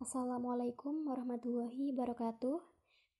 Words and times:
Assalamualaikum 0.00 1.04
warahmatullahi 1.04 1.92
wabarakatuh. 1.92 2.56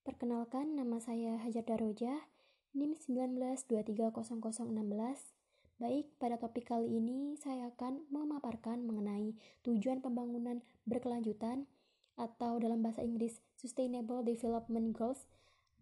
Perkenalkan 0.01 0.81
nama 0.81 0.97
saya 0.97 1.37
Hajar 1.37 1.61
Daroja, 1.69 2.25
NIM 2.73 2.97
1923016. 2.97 4.17
Baik, 5.77 6.09
pada 6.17 6.41
topik 6.41 6.73
kali 6.73 6.89
ini 6.97 7.37
saya 7.37 7.69
akan 7.77 8.09
memaparkan 8.09 8.81
mengenai 8.89 9.37
tujuan 9.61 10.01
pembangunan 10.01 10.65
berkelanjutan 10.89 11.69
atau 12.17 12.57
dalam 12.57 12.81
bahasa 12.81 13.05
Inggris 13.05 13.45
Sustainable 13.61 14.25
Development 14.25 14.97
Goals 14.97 15.29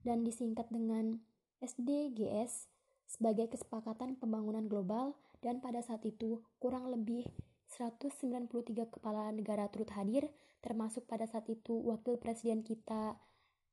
dan 0.02 0.26
disingkat 0.26 0.66
dengan 0.66 1.22
SDGs 1.62 2.66
sebagai 3.06 3.54
kesepakatan 3.54 4.18
pembangunan 4.18 4.66
global 4.66 5.14
dan 5.46 5.62
pada 5.62 5.78
saat 5.78 6.02
itu 6.02 6.42
kurang 6.58 6.90
lebih 6.90 7.22
193 7.70 8.50
kepala 8.90 9.30
negara 9.30 9.70
turut 9.70 9.94
hadir, 9.94 10.26
termasuk 10.61 11.06
pada 11.06 11.25
saat 11.25 11.46
itu 11.50 11.75
wakil 11.75 12.18
presiden 12.18 12.67
kita 12.67 13.18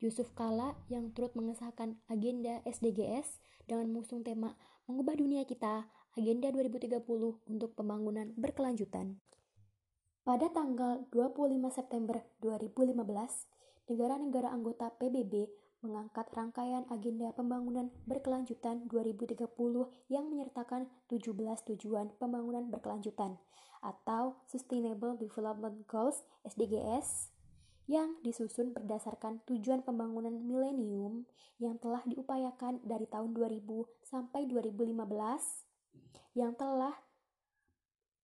Yusuf 0.03 0.35
Kala 0.35 0.75
yang 0.91 1.15
turut 1.15 1.31
mengesahkan 1.39 1.95
agenda 2.11 2.59
SDGs 2.67 3.39
dengan 3.63 3.89
mengusung 3.89 4.27
tema 4.27 4.59
Mengubah 4.85 5.17
Dunia 5.17 5.47
Kita, 5.47 5.87
Agenda 6.13 6.51
2030 6.51 7.01
untuk 7.47 7.69
Pembangunan 7.73 8.35
Berkelanjutan. 8.37 9.17
Pada 10.25 10.49
tanggal 10.51 11.05
25 11.13 11.69
September 11.73 12.21
2015, 12.43 12.97
negara-negara 13.89 14.49
anggota 14.51 14.91
PBB 14.97 15.47
mengangkat 15.85 16.25
rangkaian 16.33 16.81
agenda 16.89 17.29
pembangunan 17.37 17.93
berkelanjutan 18.09 18.89
2030 18.89 19.45
yang 20.09 20.25
menyertakan 20.33 20.89
17 21.13 21.29
tujuan 21.69 22.09
pembangunan 22.17 22.65
berkelanjutan 22.73 23.37
atau 23.85 24.41
Sustainable 24.49 25.13
Development 25.21 25.85
Goals 25.85 26.25
SDGs 26.41 27.29
yang 27.85 28.17
disusun 28.25 28.73
berdasarkan 28.73 29.45
tujuan 29.45 29.85
pembangunan 29.85 30.33
milenium 30.33 31.29
yang 31.61 31.77
telah 31.77 32.01
diupayakan 32.09 32.81
dari 32.81 33.05
tahun 33.05 33.37
2000 33.37 33.61
sampai 34.01 34.49
2015 34.49 34.89
yang 36.33 36.57
telah 36.57 36.97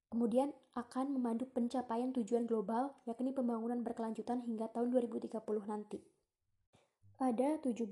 kemudian 0.09 0.51
akan 0.73 1.13
memandu 1.13 1.45
pencapaian 1.47 2.09
tujuan 2.11 2.49
global 2.49 2.97
yakni 3.05 3.31
pembangunan 3.31 3.85
berkelanjutan 3.85 4.41
hingga 4.43 4.67
tahun 4.73 4.89
2030 4.91 5.29
nanti. 5.69 6.01
Ada 7.21 7.61
17 7.61 7.85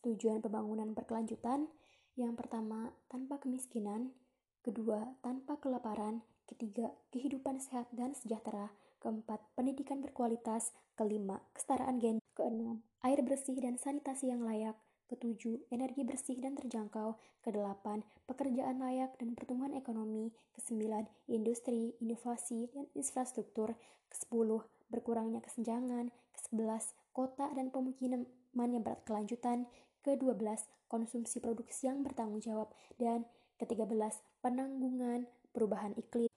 tujuan 0.00 0.40
pembangunan 0.40 0.96
berkelanjutan. 0.96 1.68
Yang 2.16 2.32
pertama, 2.40 2.96
tanpa 3.12 3.36
kemiskinan. 3.36 4.16
Kedua, 4.64 5.04
tanpa 5.20 5.60
kelaparan. 5.60 6.24
Ketiga, 6.50 6.90
kehidupan 7.14 7.62
sehat 7.62 7.86
dan 7.94 8.10
sejahtera. 8.18 8.74
Keempat, 8.98 9.38
pendidikan 9.54 10.02
berkualitas. 10.02 10.74
Kelima, 10.98 11.38
kesetaraan 11.54 12.02
gender. 12.02 12.20
Keenam, 12.34 12.82
air 13.06 13.22
bersih 13.22 13.54
dan 13.62 13.78
sanitasi 13.78 14.34
yang 14.34 14.42
layak. 14.42 14.74
Ketujuh, 15.06 15.70
energi 15.70 16.02
bersih 16.02 16.42
dan 16.42 16.58
terjangkau. 16.58 17.14
Kedelapan, 17.46 18.02
pekerjaan 18.26 18.82
layak 18.82 19.14
dan 19.22 19.38
pertumbuhan 19.38 19.78
ekonomi. 19.78 20.34
Kesembilan, 20.58 21.06
industri, 21.30 21.94
inovasi, 22.02 22.66
dan 22.74 22.90
infrastruktur. 22.98 23.78
Kesepuluh, 24.10 24.66
berkurangnya 24.90 25.38
kesenjangan. 25.38 26.10
Kesebelas, 26.34 26.98
kota 27.14 27.46
dan 27.54 27.70
pemukiman 27.70 28.26
yang 28.54 28.82
berkelanjutan, 28.82 29.70
ke-12 30.00 30.66
konsumsi 30.88 31.38
produksi 31.38 31.86
yang 31.86 32.02
bertanggung 32.02 32.40
jawab, 32.40 32.72
dan 32.96 33.28
ke-13 33.60 34.16
penanggungan 34.40 35.28
perubahan 35.52 35.92
iklim, 35.98 36.29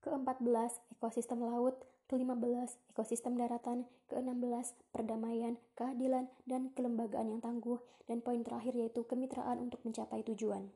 ke-14 0.00 0.80
ekosistem 0.96 1.44
laut, 1.44 1.76
ke-15 2.08 2.90
ekosistem 2.90 3.38
daratan, 3.38 3.86
ke-16 4.10 4.74
perdamaian, 4.90 5.54
keadilan, 5.76 6.26
dan 6.48 6.72
kelembagaan 6.74 7.30
yang 7.30 7.40
tangguh, 7.44 7.78
dan 8.10 8.24
poin 8.24 8.42
terakhir 8.42 8.74
yaitu 8.74 9.06
kemitraan 9.06 9.60
untuk 9.62 9.78
mencapai 9.86 10.26
tujuan. 10.26 10.72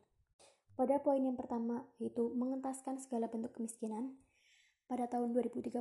Pada 0.75 0.99
poin 1.03 1.23
yang 1.23 1.35
pertama 1.39 1.87
yaitu 1.99 2.31
mengentaskan 2.35 2.99
segala 3.03 3.27
bentuk 3.27 3.55
kemiskinan, 3.55 4.15
pada 4.87 5.09
tahun 5.09 5.33
2030 5.33 5.81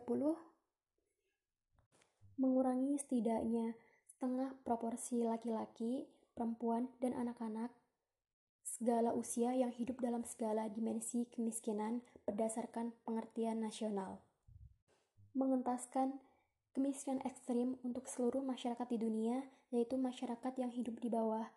mengurangi 2.39 2.97
setidaknya 2.97 3.77
setengah 4.09 4.57
proporsi 4.65 5.21
laki-laki, 5.21 6.09
perempuan, 6.33 6.89
dan 6.97 7.13
anak-anak 7.13 7.69
segala 8.73 9.13
usia 9.13 9.53
yang 9.53 9.69
hidup 9.69 10.01
dalam 10.01 10.25
segala 10.25 10.65
dimensi 10.65 11.29
kemiskinan 11.29 12.01
berdasarkan 12.25 12.97
pengertian 13.05 13.61
nasional. 13.61 14.25
Mengentaskan 15.37 16.17
kemiskinan 16.73 17.21
ekstrim 17.21 17.77
untuk 17.85 18.09
seluruh 18.09 18.41
masyarakat 18.41 18.89
di 18.89 18.97
dunia, 18.97 19.45
yaitu 19.69 19.93
masyarakat 20.01 20.57
yang 20.57 20.73
hidup 20.73 20.97
di 20.97 21.13
bawah 21.13 21.53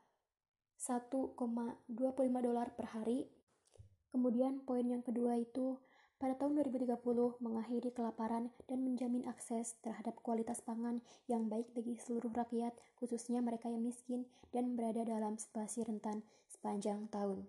1,25 0.76 1.40
dolar 2.44 2.68
per 2.76 2.92
hari. 2.92 3.32
Kemudian 4.12 4.60
poin 4.68 4.84
yang 4.84 5.00
kedua 5.00 5.40
itu 5.40 5.80
pada 6.16 6.32
tahun 6.32 6.64
2030 6.64 6.96
mengakhiri 7.44 7.92
kelaparan 7.92 8.48
dan 8.64 8.80
menjamin 8.80 9.28
akses 9.28 9.76
terhadap 9.84 10.16
kualitas 10.24 10.64
pangan 10.64 11.04
yang 11.28 11.52
baik 11.52 11.68
bagi 11.76 12.00
seluruh 12.00 12.32
rakyat, 12.32 12.72
khususnya 12.96 13.44
mereka 13.44 13.68
yang 13.68 13.84
miskin 13.84 14.24
dan 14.48 14.80
berada 14.80 15.04
dalam 15.04 15.36
situasi 15.36 15.84
rentan 15.84 16.24
sepanjang 16.48 17.12
tahun. 17.12 17.44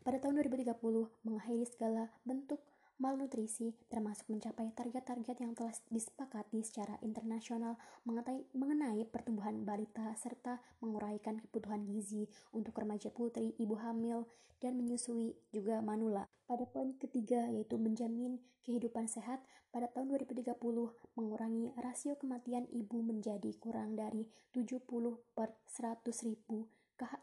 Pada 0.00 0.16
tahun 0.22 0.40
2030 0.46 0.80
mengakhiri 1.26 1.66
segala 1.66 2.14
bentuk 2.22 2.62
malnutrisi 3.00 3.72
termasuk 3.88 4.28
mencapai 4.28 4.70
target-target 4.76 5.36
yang 5.40 5.56
telah 5.56 5.72
disepakati 5.88 6.60
secara 6.60 7.00
internasional 7.00 7.80
mengenai, 8.52 9.08
pertumbuhan 9.08 9.64
balita 9.64 10.12
serta 10.20 10.60
menguraikan 10.84 11.40
kebutuhan 11.48 11.88
gizi 11.88 12.28
untuk 12.52 12.76
remaja 12.76 13.08
putri, 13.08 13.56
ibu 13.56 13.74
hamil, 13.80 14.28
dan 14.60 14.76
menyusui 14.76 15.32
juga 15.48 15.80
manula. 15.80 16.28
Pada 16.44 16.68
poin 16.68 16.92
ketiga 17.00 17.48
yaitu 17.48 17.80
menjamin 17.80 18.36
kehidupan 18.60 19.08
sehat 19.08 19.40
pada 19.72 19.88
tahun 19.88 20.20
2030 20.20 20.60
mengurangi 21.16 21.72
rasio 21.80 22.20
kematian 22.20 22.68
ibu 22.68 23.00
menjadi 23.00 23.56
kurang 23.56 23.96
dari 23.96 24.28
70 24.52 24.84
per 25.32 25.56
100 25.64 26.28
ribu 26.28 26.68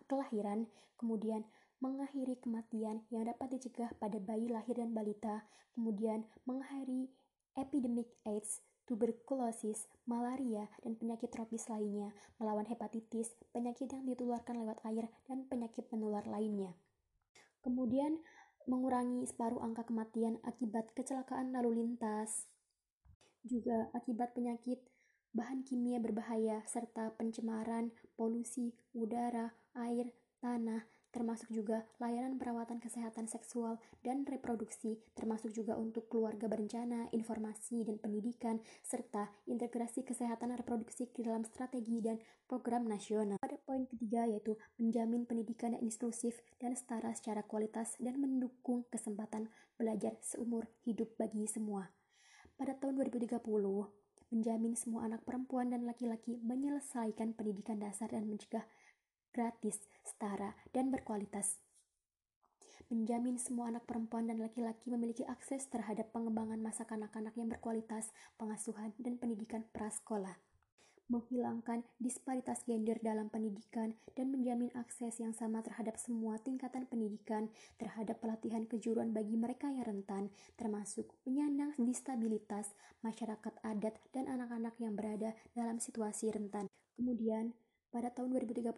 kelahiran, 0.10 0.66
kemudian 0.98 1.46
mengakhiri 1.78 2.42
kematian 2.42 3.06
yang 3.14 3.30
dapat 3.30 3.54
dicegah 3.54 3.94
pada 4.02 4.18
bayi 4.18 4.50
lahir 4.50 4.78
dan 4.78 4.98
balita, 4.98 5.46
kemudian 5.78 6.26
mengakhiri 6.50 7.10
epidemik 7.54 8.10
AIDS, 8.26 8.66
tuberkulosis, 8.90 9.86
malaria, 10.08 10.72
dan 10.82 10.96
penyakit 10.96 11.30
tropis 11.30 11.68
lainnya, 11.68 12.16
melawan 12.40 12.66
hepatitis, 12.66 13.36
penyakit 13.52 13.92
yang 13.92 14.08
ditularkan 14.08 14.64
lewat 14.64 14.80
air, 14.88 15.12
dan 15.28 15.46
penyakit 15.46 15.86
menular 15.92 16.24
lainnya. 16.26 16.74
Kemudian, 17.62 18.18
mengurangi 18.68 19.28
separuh 19.28 19.60
angka 19.60 19.88
kematian 19.88 20.40
akibat 20.44 20.92
kecelakaan 20.96 21.52
lalu 21.52 21.84
lintas, 21.84 22.48
juga 23.48 23.88
akibat 23.96 24.36
penyakit 24.36 24.84
bahan 25.36 25.62
kimia 25.64 26.02
berbahaya, 26.02 26.64
serta 26.66 27.14
pencemaran, 27.16 27.94
polusi, 28.18 28.74
udara, 28.96 29.54
air, 29.78 30.12
tanah, 30.42 30.84
termasuk 31.12 31.50
juga 31.50 31.88
layanan 31.98 32.38
perawatan 32.38 32.78
kesehatan 32.78 33.26
seksual 33.26 33.80
dan 34.04 34.28
reproduksi, 34.28 35.00
termasuk 35.16 35.54
juga 35.56 35.76
untuk 35.80 36.12
keluarga 36.12 36.46
berencana, 36.52 37.10
informasi 37.16 37.88
dan 37.88 37.98
pendidikan, 37.98 38.60
serta 38.84 39.32
integrasi 39.48 40.04
kesehatan 40.04 40.54
reproduksi 40.56 41.10
ke 41.10 41.24
dalam 41.24 41.48
strategi 41.48 42.04
dan 42.04 42.20
program 42.46 42.86
nasional. 42.86 43.40
Pada 43.40 43.58
poin 43.64 43.88
ketiga 43.88 44.28
yaitu 44.28 44.56
menjamin 44.78 45.24
pendidikan 45.26 45.74
yang 45.74 45.84
inklusif 45.88 46.40
dan 46.60 46.76
setara 46.78 47.14
secara 47.16 47.44
kualitas 47.44 47.96
dan 47.98 48.20
mendukung 48.20 48.86
kesempatan 48.92 49.50
belajar 49.78 50.16
seumur 50.22 50.68
hidup 50.84 51.14
bagi 51.16 51.46
semua. 51.46 51.90
Pada 52.58 52.74
tahun 52.74 52.98
2030, 53.06 53.38
menjamin 54.34 54.76
semua 54.76 55.08
anak 55.08 55.24
perempuan 55.24 55.72
dan 55.72 55.88
laki-laki 55.88 56.36
menyelesaikan 56.44 57.32
pendidikan 57.38 57.80
dasar 57.80 58.12
dan 58.12 58.28
mencegah 58.28 58.66
gratis, 59.38 59.78
setara, 60.02 60.58
dan 60.74 60.90
berkualitas. 60.90 61.62
Menjamin 62.90 63.38
semua 63.38 63.70
anak 63.70 63.86
perempuan 63.86 64.26
dan 64.26 64.42
laki-laki 64.42 64.90
memiliki 64.90 65.22
akses 65.30 65.70
terhadap 65.70 66.10
pengembangan 66.10 66.58
masa 66.58 66.90
kanak-kanak 66.90 67.38
yang 67.38 67.46
berkualitas, 67.46 68.10
pengasuhan, 68.42 68.98
dan 68.98 69.22
pendidikan 69.22 69.62
prasekolah 69.70 70.34
menghilangkan 71.08 71.88
disparitas 72.04 72.68
gender 72.68 73.00
dalam 73.00 73.32
pendidikan 73.32 73.96
dan 74.14 74.28
menjamin 74.28 74.68
akses 74.76 75.24
yang 75.24 75.32
sama 75.32 75.64
terhadap 75.64 75.96
semua 75.96 76.36
tingkatan 76.44 76.84
pendidikan 76.84 77.48
terhadap 77.80 78.20
pelatihan 78.20 78.68
kejuruan 78.68 79.16
bagi 79.16 79.40
mereka 79.40 79.72
yang 79.72 79.88
rentan, 79.88 80.28
termasuk 80.60 81.08
penyandang 81.24 81.72
disabilitas, 81.80 82.76
masyarakat 83.04 83.56
adat, 83.64 83.96
dan 84.12 84.28
anak-anak 84.28 84.76
yang 84.84 84.94
berada 85.00 85.32
dalam 85.56 85.80
situasi 85.80 86.28
rentan. 86.28 86.68
Kemudian, 87.00 87.56
pada 87.90 88.12
tahun 88.12 88.36
2030 88.36 88.74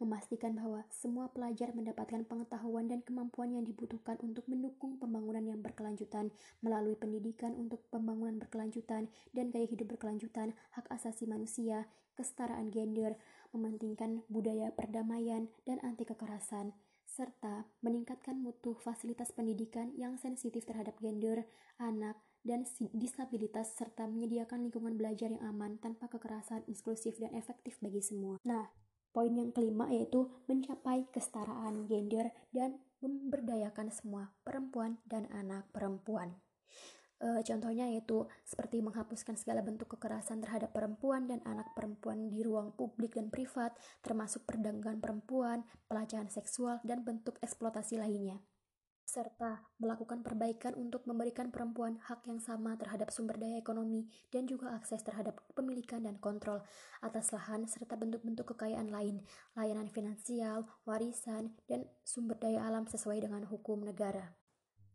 memastikan 0.00 0.52
bahwa 0.56 0.82
semua 0.88 1.28
pelajar 1.30 1.74
mendapatkan 1.76 2.24
pengetahuan 2.24 2.88
dan 2.88 3.04
kemampuan 3.04 3.52
yang 3.52 3.64
dibutuhkan 3.66 4.16
untuk 4.24 4.46
mendukung 4.48 4.96
pembangunan 4.96 5.44
yang 5.44 5.60
berkelanjutan 5.60 6.32
melalui 6.64 6.94
pendidikan 6.94 7.54
untuk 7.58 7.84
pembangunan 7.92 8.38
berkelanjutan 8.40 9.10
dan 9.34 9.46
gaya 9.52 9.66
hidup 9.68 9.94
berkelanjutan, 9.96 10.56
hak 10.74 10.86
asasi 10.88 11.28
manusia, 11.28 11.86
kesetaraan 12.18 12.74
gender, 12.74 13.14
mementingkan 13.54 14.26
budaya 14.26 14.74
perdamaian 14.74 15.46
dan 15.64 15.78
anti 15.86 16.02
kekerasan, 16.02 16.74
serta 17.08 17.66
meningkatkan 17.82 18.38
mutu 18.38 18.78
fasilitas 18.78 19.34
pendidikan 19.34 19.90
yang 19.98 20.20
sensitif 20.20 20.62
terhadap 20.62 20.94
gender, 21.02 21.48
anak, 21.80 22.14
dan 22.46 22.64
disabilitas 22.94 23.74
serta 23.74 24.06
menyediakan 24.06 24.68
lingkungan 24.68 24.94
belajar 24.94 25.30
yang 25.32 25.42
aman 25.44 25.76
tanpa 25.82 26.08
kekerasan, 26.08 26.64
inklusif, 26.70 27.18
dan 27.18 27.34
efektif 27.34 27.76
bagi 27.82 28.00
semua. 28.00 28.38
Nah, 28.46 28.70
poin 29.12 29.32
yang 29.34 29.50
kelima 29.50 29.90
yaitu 29.90 30.30
mencapai 30.46 31.08
kesetaraan 31.10 31.90
gender 31.90 32.30
dan 32.54 32.78
memberdayakan 33.02 33.90
semua 33.90 34.30
perempuan 34.46 34.98
dan 35.06 35.26
anak 35.34 35.66
perempuan. 35.74 36.38
E, 37.18 37.42
contohnya 37.42 37.90
yaitu 37.90 38.30
seperti 38.46 38.78
menghapuskan 38.78 39.34
segala 39.34 39.62
bentuk 39.66 39.90
kekerasan 39.98 40.38
terhadap 40.38 40.70
perempuan 40.70 41.26
dan 41.26 41.42
anak 41.42 41.74
perempuan 41.74 42.30
di 42.30 42.46
ruang 42.46 42.70
publik 42.78 43.18
dan 43.18 43.26
privat, 43.26 43.74
termasuk 44.06 44.46
perdagangan 44.46 45.02
perempuan, 45.02 45.66
pelecehan 45.90 46.30
seksual, 46.30 46.78
dan 46.86 47.02
bentuk 47.02 47.34
eksploitasi 47.42 47.98
lainnya 47.98 48.38
serta 49.08 49.64
melakukan 49.80 50.20
perbaikan 50.20 50.76
untuk 50.76 51.08
memberikan 51.08 51.48
perempuan 51.48 51.96
hak 52.04 52.28
yang 52.28 52.44
sama 52.44 52.76
terhadap 52.76 53.08
sumber 53.08 53.40
daya 53.40 53.56
ekonomi 53.56 54.04
dan 54.28 54.44
juga 54.44 54.76
akses 54.76 55.00
terhadap 55.00 55.40
kepemilikan 55.48 56.04
dan 56.04 56.20
kontrol 56.20 56.60
atas 57.00 57.32
lahan 57.32 57.64
serta 57.64 57.96
bentuk-bentuk 57.96 58.52
kekayaan 58.52 58.92
lain, 58.92 59.24
layanan 59.56 59.88
finansial, 59.88 60.68
warisan, 60.84 61.56
dan 61.64 61.88
sumber 62.04 62.36
daya 62.36 62.68
alam 62.68 62.84
sesuai 62.84 63.24
dengan 63.24 63.48
hukum 63.48 63.80
negara. 63.80 64.36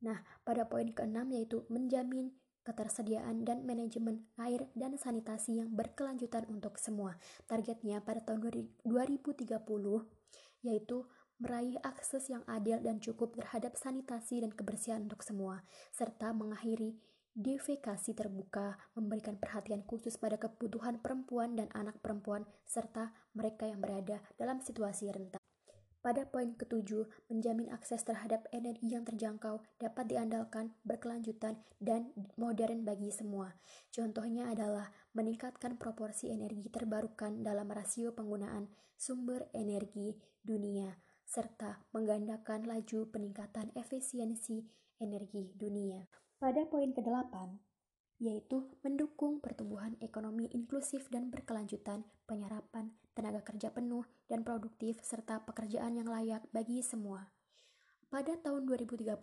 Nah, 0.06 0.21
pada 0.45 0.69
poin 0.69 0.94
keenam 0.94 1.33
yaitu 1.33 1.65
menjamin 1.74 2.38
ketersediaan 2.62 3.42
dan 3.44 3.65
manajemen 3.65 4.30
air 4.38 4.69
dan 4.77 4.95
sanitasi 4.95 5.60
yang 5.60 5.74
berkelanjutan 5.74 6.45
untuk 6.54 6.77
semua. 6.77 7.18
Targetnya 7.50 8.00
pada 8.06 8.21
tahun 8.21 8.69
2030 8.86 9.50
yaitu 10.63 11.04
meraih 11.43 11.75
akses 11.83 12.31
yang 12.31 12.47
adil 12.47 12.79
dan 12.79 13.03
cukup 13.03 13.35
terhadap 13.35 13.75
sanitasi 13.75 14.39
dan 14.39 14.55
kebersihan 14.55 15.03
untuk 15.03 15.19
semua, 15.27 15.67
serta 15.91 16.31
mengakhiri 16.31 16.95
defekasi 17.35 18.15
terbuka, 18.15 18.79
memberikan 18.95 19.35
perhatian 19.35 19.83
khusus 19.83 20.15
pada 20.15 20.39
kebutuhan 20.39 21.03
perempuan 21.03 21.59
dan 21.59 21.67
anak 21.75 21.99
perempuan, 21.99 22.47
serta 22.63 23.11
mereka 23.35 23.67
yang 23.67 23.83
berada 23.83 24.23
dalam 24.39 24.63
situasi 24.63 25.11
rentan. 25.11 25.41
Pada 26.03 26.27
poin 26.27 26.51
ketujuh, 26.51 27.07
menjamin 27.31 27.71
akses 27.71 28.03
terhadap 28.03 28.43
energi 28.51 28.91
yang 28.91 29.07
terjangkau, 29.07 29.63
dapat 29.79 30.11
diandalkan, 30.11 30.75
berkelanjutan, 30.83 31.63
dan 31.79 32.11
modern 32.35 32.83
bagi 32.83 33.07
semua. 33.07 33.55
Contohnya 33.87 34.51
adalah 34.51 34.91
meningkatkan 35.15 35.79
proporsi 35.79 36.27
energi 36.27 36.67
terbarukan 36.67 37.39
dalam 37.39 37.71
rasio 37.71 38.11
penggunaan 38.11 38.67
sumber 38.99 39.47
energi 39.55 40.11
dunia 40.43 40.91
serta 41.27 41.83
menggandakan 41.95 42.67
laju 42.69 43.09
peningkatan 43.09 43.71
efisiensi 43.73 44.63
energi 45.01 45.51
dunia. 45.57 46.05
Pada 46.37 46.67
poin 46.67 46.91
ke-8, 46.91 47.33
yaitu 48.23 48.67
mendukung 48.83 49.43
pertumbuhan 49.43 49.99
ekonomi 49.99 50.47
inklusif 50.51 51.07
dan 51.11 51.27
berkelanjutan, 51.27 52.07
penyerapan 52.23 52.95
tenaga 53.11 53.43
kerja 53.43 53.69
penuh 53.73 54.07
dan 54.31 54.47
produktif, 54.47 54.99
serta 55.03 55.43
pekerjaan 55.43 55.99
yang 55.99 56.09
layak 56.09 56.43
bagi 56.55 56.79
semua. 56.79 57.27
Pada 58.07 58.37
tahun 58.37 58.69
2030, 58.69 59.17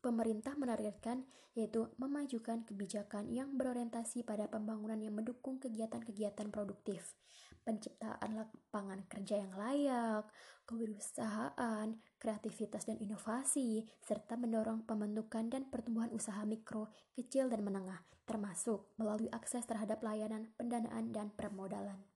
pemerintah 0.00 0.56
menargetkan 0.56 1.24
yaitu 1.54 1.92
memajukan 2.00 2.64
kebijakan 2.64 3.28
yang 3.28 3.54
berorientasi 3.54 4.24
pada 4.24 4.48
pembangunan 4.48 4.98
yang 4.98 5.14
mendukung 5.14 5.60
kegiatan-kegiatan 5.60 6.48
produktif, 6.48 7.14
penciptaan 7.62 8.38
lapangan 8.38 9.04
kerja 9.06 9.44
yang 9.44 9.52
layak, 9.54 10.24
kewirausahaan, 10.66 11.98
kreativitas 12.16 12.86
dan 12.86 12.98
inovasi, 12.98 13.86
serta 14.02 14.38
mendorong 14.38 14.86
pembentukan 14.88 15.50
dan 15.52 15.68
pertumbuhan 15.68 16.10
usaha 16.14 16.42
mikro, 16.48 16.90
kecil 17.14 17.46
dan 17.46 17.62
menengah, 17.62 18.02
termasuk 18.26 18.90
melalui 18.98 19.30
akses 19.30 19.66
terhadap 19.66 20.00
layanan, 20.00 20.50
pendanaan, 20.54 21.10
dan 21.14 21.34
permodalan 21.34 22.09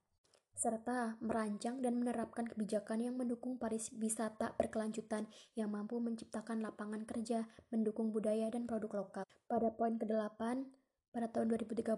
serta 0.55 1.19
merancang 1.19 1.83
dan 1.83 1.99
menerapkan 1.99 2.47
kebijakan 2.47 3.03
yang 3.03 3.19
mendukung 3.19 3.59
pariwisata 3.59 4.55
berkelanjutan 4.55 5.27
yang 5.59 5.75
mampu 5.75 5.99
menciptakan 5.99 6.62
lapangan 6.62 7.03
kerja, 7.03 7.51
mendukung 7.75 8.15
budaya 8.15 8.49
dan 8.49 8.65
produk 8.65 9.05
lokal. 9.05 9.25
Pada 9.51 9.75
poin 9.75 9.99
ke-8, 9.99 10.41
pada 11.11 11.27
tahun 11.31 11.59
2030, 11.59 11.95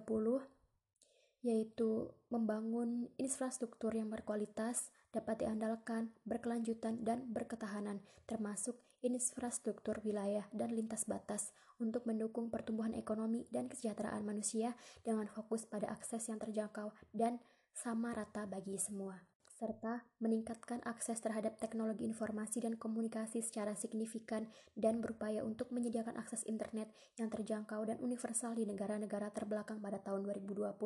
yaitu 1.46 2.10
membangun 2.32 3.06
infrastruktur 3.20 3.94
yang 3.94 4.10
berkualitas, 4.10 4.90
dapat 5.14 5.46
diandalkan, 5.46 6.10
berkelanjutan, 6.26 7.06
dan 7.06 7.28
berketahanan, 7.30 8.02
termasuk 8.26 8.82
infrastruktur 9.04 10.02
wilayah 10.02 10.42
dan 10.50 10.74
lintas 10.74 11.06
batas 11.06 11.54
untuk 11.78 12.08
mendukung 12.08 12.50
pertumbuhan 12.50 12.96
ekonomi 12.96 13.46
dan 13.54 13.70
kesejahteraan 13.70 14.26
manusia 14.26 14.74
dengan 15.06 15.30
fokus 15.30 15.68
pada 15.68 15.86
akses 15.92 16.26
yang 16.26 16.42
terjangkau 16.42 16.90
dan 17.14 17.38
sama 17.76 18.16
rata 18.16 18.48
bagi 18.48 18.80
semua 18.80 19.20
serta 19.56 20.04
meningkatkan 20.20 20.84
akses 20.84 21.16
terhadap 21.24 21.56
teknologi 21.56 22.04
informasi 22.04 22.60
dan 22.60 22.76
komunikasi 22.76 23.40
secara 23.40 23.72
signifikan 23.72 24.44
dan 24.76 25.00
berupaya 25.00 25.40
untuk 25.40 25.72
menyediakan 25.72 26.20
akses 26.20 26.44
internet 26.44 26.92
yang 27.16 27.32
terjangkau 27.32 27.80
dan 27.88 27.96
universal 28.04 28.52
di 28.52 28.68
negara-negara 28.68 29.32
terbelakang 29.32 29.80
pada 29.80 29.96
tahun 30.04 30.28
2020. 30.28 30.76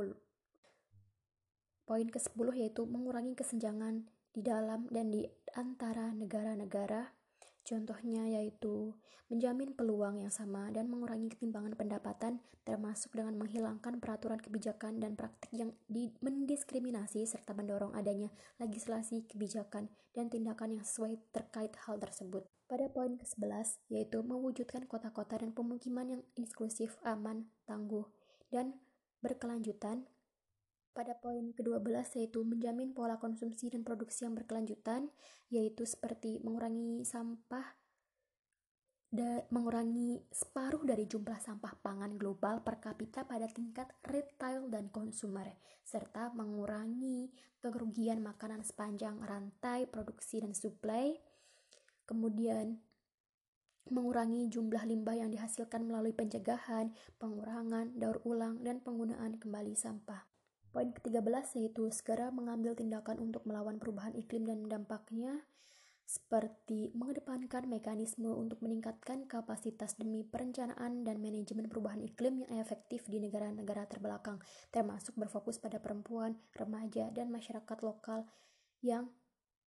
Poin 1.83 2.07
ke-10 2.07 2.49
yaitu 2.55 2.87
mengurangi 2.87 3.35
kesenjangan 3.35 4.07
di 4.31 4.47
dalam 4.47 4.87
dan 4.95 5.11
di 5.11 5.27
antara 5.59 6.15
negara-negara. 6.15 7.20
Contohnya 7.65 8.27
yaitu 8.27 8.97
menjamin 9.31 9.71
peluang 9.79 10.19
yang 10.19 10.35
sama 10.35 10.75
dan 10.75 10.91
mengurangi 10.91 11.31
ketimpangan 11.31 11.79
pendapatan 11.79 12.43
termasuk 12.67 13.15
dengan 13.15 13.39
menghilangkan 13.39 14.03
peraturan 14.03 14.43
kebijakan 14.43 14.99
dan 14.99 15.15
praktik 15.15 15.55
yang 15.55 15.71
mendiskriminasi 16.21 17.25
serta 17.25 17.55
mendorong 17.55 17.95
adanya 17.95 18.29
legislasi 18.59 19.25
kebijakan 19.31 19.87
dan 20.13 20.27
tindakan 20.29 20.77
yang 20.79 20.85
sesuai 20.85 21.19
terkait 21.31 21.73
hal 21.87 21.97
tersebut. 22.03 22.43
Pada 22.67 22.87
poin 22.91 23.15
ke-11 23.19 23.83
yaitu 23.91 24.19
mewujudkan 24.23 24.87
kota-kota 24.87 25.39
dan 25.39 25.55
pemukiman 25.55 26.07
yang 26.07 26.23
inklusif, 26.35 26.99
aman, 27.07 27.51
tangguh, 27.67 28.07
dan 28.51 28.79
berkelanjutan 29.23 30.07
pada 30.91 31.15
poin 31.17 31.55
ke-12 31.55 32.19
yaitu 32.19 32.43
menjamin 32.43 32.93
pola 32.93 33.17
konsumsi 33.17 33.71
dan 33.71 33.87
produksi 33.87 34.27
yang 34.27 34.35
berkelanjutan, 34.35 35.09
yaitu 35.49 35.87
seperti 35.87 36.43
mengurangi 36.43 37.07
sampah 37.07 37.81
mengurangi 39.51 40.23
separuh 40.31 40.87
dari 40.87 41.03
jumlah 41.11 41.43
sampah 41.43 41.75
pangan 41.83 42.15
global 42.15 42.63
per 42.63 42.79
kapita 42.79 43.27
pada 43.27 43.51
tingkat 43.51 43.91
retail 44.07 44.71
dan 44.71 44.87
konsumer, 44.87 45.51
serta 45.83 46.31
mengurangi 46.31 47.27
kerugian 47.59 48.23
makanan 48.23 48.63
sepanjang 48.63 49.19
rantai 49.19 49.91
produksi 49.91 50.39
dan 50.39 50.55
suplai, 50.55 51.19
kemudian 52.07 52.79
mengurangi 53.91 54.47
jumlah 54.47 54.87
limbah 54.87 55.19
yang 55.19 55.35
dihasilkan 55.35 55.83
melalui 55.83 56.15
pencegahan, 56.15 56.95
pengurangan, 57.19 57.91
daur 57.99 58.23
ulang, 58.23 58.63
dan 58.63 58.79
penggunaan 58.79 59.43
kembali 59.43 59.75
sampah. 59.75 60.30
Poin 60.71 60.95
ke-13 60.95 61.59
yaitu 61.59 61.91
segera 61.91 62.31
mengambil 62.31 62.79
tindakan 62.79 63.19
untuk 63.19 63.43
melawan 63.43 63.83
perubahan 63.83 64.15
iklim 64.15 64.47
dan 64.47 64.71
dampaknya 64.71 65.43
seperti 66.11 66.91
mengedepankan 66.91 67.71
mekanisme 67.71 68.35
untuk 68.35 68.59
meningkatkan 68.67 69.31
kapasitas 69.31 69.95
demi 69.95 70.27
perencanaan 70.27 71.07
dan 71.07 71.23
manajemen 71.23 71.71
perubahan 71.71 72.03
iklim 72.03 72.43
yang 72.43 72.59
efektif 72.59 73.07
di 73.07 73.23
negara-negara 73.23 73.87
terbelakang, 73.87 74.43
termasuk 74.75 75.15
berfokus 75.15 75.63
pada 75.63 75.79
perempuan, 75.79 76.35
remaja, 76.59 77.15
dan 77.15 77.31
masyarakat 77.31 77.79
lokal 77.87 78.27
yang 78.83 79.07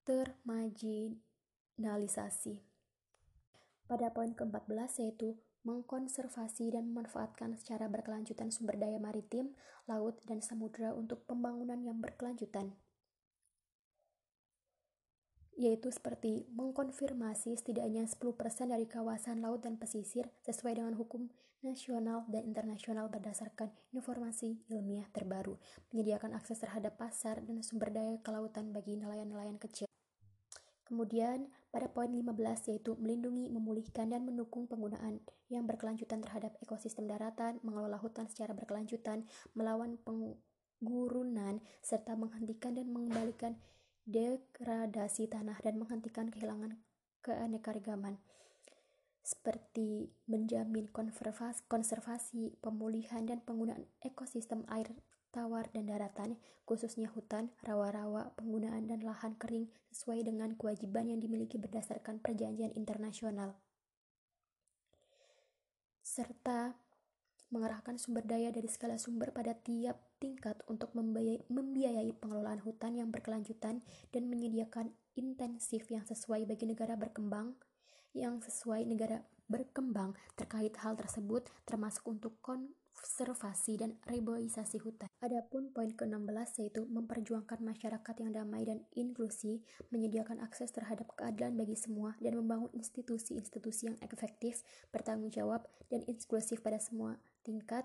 termarginalisasi. 0.03 2.59
Pada 3.87 4.11
poin 4.11 4.35
ke-14 4.35 4.99
yaitu 4.99 5.39
mengkonservasi 5.63 6.75
dan 6.75 6.91
memanfaatkan 6.91 7.55
secara 7.55 7.87
berkelanjutan 7.87 8.51
sumber 8.51 8.79
daya 8.79 8.99
maritim, 8.99 9.55
laut, 9.87 10.19
dan 10.27 10.39
samudera 10.43 10.91
untuk 10.95 11.23
pembangunan 11.27 11.79
yang 11.83 11.99
berkelanjutan. 11.99 12.75
yaitu 15.53 15.93
seperti 15.93 16.49
mengkonfirmasi 16.49 17.53
setidaknya 17.53 18.09
10% 18.09 18.73
dari 18.73 18.89
kawasan 18.89 19.45
laut 19.45 19.61
dan 19.61 19.77
pesisir 19.77 20.25
sesuai 20.41 20.81
dengan 20.81 20.97
hukum 20.97 21.29
nasional 21.63 22.27
dan 22.27 22.43
internasional 22.43 23.07
berdasarkan 23.07 23.71
informasi 23.95 24.59
ilmiah 24.67 25.07
terbaru, 25.15 25.55
menyediakan 25.93 26.35
akses 26.35 26.59
terhadap 26.59 26.99
pasar 26.99 27.39
dan 27.45 27.63
sumber 27.63 27.93
daya 27.93 28.19
kelautan 28.19 28.75
bagi 28.75 28.99
nelayan-nelayan 28.99 29.55
kecil. 29.55 29.87
Kemudian, 30.93 31.49
pada 31.73 31.89
poin 31.89 32.05
15 32.05 32.69
yaitu 32.69 32.93
melindungi, 33.01 33.49
memulihkan, 33.49 34.13
dan 34.13 34.29
mendukung 34.29 34.69
penggunaan 34.69 35.25
yang 35.49 35.65
berkelanjutan 35.65 36.21
terhadap 36.21 36.53
ekosistem 36.61 37.09
daratan, 37.09 37.57
mengelola 37.65 37.97
hutan 37.97 38.29
secara 38.29 38.53
berkelanjutan, 38.53 39.25
melawan 39.57 39.97
penggurunan, 40.05 41.65
serta 41.81 42.13
menghentikan 42.13 42.77
dan 42.77 42.93
mengembalikan 42.93 43.57
degradasi 44.05 45.33
tanah 45.33 45.57
dan 45.65 45.81
menghentikan 45.81 46.29
kehilangan 46.29 46.77
keanekaragaman. 47.25 48.21
Seperti 49.25 50.13
menjamin 50.29 50.93
konservasi, 51.65 52.53
pemulihan, 52.61 53.25
dan 53.25 53.41
penggunaan 53.41 53.89
ekosistem 54.05 54.61
air 54.69 54.93
tawar 55.33 55.65
dan 55.73 55.89
daratan, 55.89 56.37
khususnya 56.69 57.09
hutan, 57.09 57.49
rawa-rawa, 57.65 58.37
penggunaan 58.37 58.85
dan 58.85 59.01
lahan 59.01 59.33
kering 59.41 59.67
sesuai 59.89 60.21
dengan 60.21 60.53
kewajiban 60.53 61.09
yang 61.09 61.17
dimiliki 61.17 61.57
berdasarkan 61.57 62.21
perjanjian 62.21 62.69
internasional. 62.77 63.57
Serta 66.05 66.77
mengerahkan 67.49 67.97
sumber 67.97 68.25
daya 68.25 68.53
dari 68.53 68.69
segala 68.69 69.01
sumber 69.01 69.33
pada 69.33 69.53
tiap 69.57 69.97
tingkat 70.17 70.57
untuk 70.65 70.93
membiayai 71.49 72.13
pengelolaan 72.17 72.61
hutan 72.61 72.97
yang 72.97 73.09
berkelanjutan 73.13 73.81
dan 74.09 74.23
menyediakan 74.25 74.93
intensif 75.13 75.89
yang 75.93 76.01
sesuai 76.05 76.49
bagi 76.49 76.65
negara 76.65 76.97
berkembang 76.97 77.53
yang 78.13 78.41
sesuai 78.41 78.85
negara 78.85 79.25
berkembang 79.49 80.13
terkait 80.37 80.73
hal 80.81 80.97
tersebut 80.97 81.49
termasuk 81.65 82.05
untuk 82.09 82.37
konservasi 83.03 83.75
dan 83.75 83.99
reboisasi 84.07 84.79
hutan. 84.79 85.11
Adapun 85.19 85.75
poin 85.75 85.91
ke-16 85.91 86.63
yaitu 86.63 86.87
memperjuangkan 86.87 87.59
masyarakat 87.59 88.15
yang 88.23 88.31
damai 88.31 88.63
dan 88.63 88.79
inklusi, 88.95 89.59
menyediakan 89.91 90.39
akses 90.39 90.71
terhadap 90.71 91.11
keadilan 91.19 91.59
bagi 91.59 91.75
semua 91.75 92.15
dan 92.23 92.39
membangun 92.39 92.71
institusi-institusi 92.71 93.91
yang 93.91 93.97
efektif, 93.99 94.63
bertanggung 94.95 95.29
jawab 95.35 95.67
dan 95.91 96.07
inklusif 96.07 96.63
pada 96.63 96.79
semua 96.79 97.19
tingkat. 97.43 97.83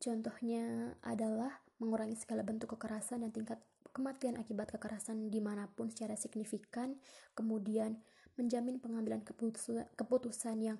Contohnya 0.00 0.96
adalah 1.04 1.62
mengurangi 1.78 2.16
segala 2.16 2.42
bentuk 2.42 2.74
kekerasan 2.74 3.22
dan 3.22 3.30
tingkat 3.30 3.60
kematian 3.92 4.40
akibat 4.40 4.72
kekerasan 4.72 5.28
di 5.28 5.38
mana 5.38 5.68
pun 5.68 5.92
secara 5.92 6.16
signifikan, 6.16 6.96
kemudian 7.36 8.00
menjamin 8.40 8.80
pengambilan 8.80 9.20
keputusan, 9.20 9.84
keputusan 9.92 10.56
yang 10.64 10.78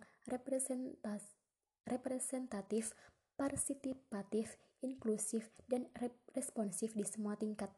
representatif, 1.87 2.95
partisipatif, 3.35 4.59
inklusif, 4.83 5.51
dan 5.67 5.89
responsif 6.35 6.95
di 6.95 7.07
semua 7.07 7.35
tingkat 7.39 7.71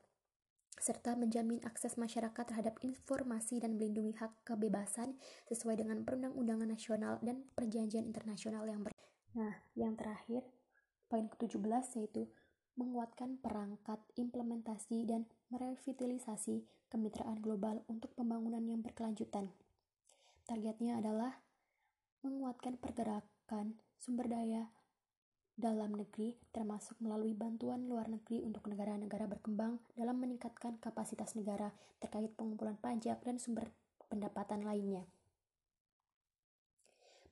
serta 0.74 1.14
menjamin 1.14 1.62
akses 1.62 1.94
masyarakat 1.94 2.44
terhadap 2.50 2.82
informasi 2.82 3.62
dan 3.62 3.78
melindungi 3.78 4.18
hak 4.18 4.42
kebebasan 4.42 5.14
sesuai 5.46 5.80
dengan 5.80 6.02
perundang-undangan 6.02 6.66
nasional 6.66 7.22
dan 7.22 7.46
perjanjian 7.54 8.04
internasional 8.04 8.66
yang 8.66 8.82
ber 8.82 8.90
Nah, 9.34 9.54
yang 9.74 9.98
terakhir, 9.98 10.46
poin 11.10 11.26
ke-17 11.26 11.98
yaitu 11.98 12.30
menguatkan 12.78 13.38
perangkat 13.38 13.98
implementasi 14.14 15.06
dan 15.06 15.26
merevitalisasi 15.50 16.66
kemitraan 16.90 17.38
global 17.42 17.82
untuk 17.90 18.14
pembangunan 18.14 18.62
yang 18.62 18.82
berkelanjutan. 18.82 19.50
Targetnya 20.46 21.02
adalah 21.02 21.38
menguatkan 22.22 22.78
pergerakan 22.78 23.78
sumber 23.98 24.30
daya 24.30 24.70
dalam 25.54 25.94
negeri 25.94 26.34
termasuk 26.50 26.98
melalui 26.98 27.30
bantuan 27.30 27.86
luar 27.86 28.10
negeri 28.10 28.42
untuk 28.42 28.66
negara-negara 28.66 29.30
berkembang 29.30 29.78
dalam 29.94 30.18
meningkatkan 30.18 30.82
kapasitas 30.82 31.38
negara 31.38 31.70
terkait 32.02 32.34
pengumpulan 32.34 32.74
pajak 32.74 33.22
dan 33.22 33.38
sumber 33.38 33.70
pendapatan 34.10 34.66
lainnya. 34.66 35.06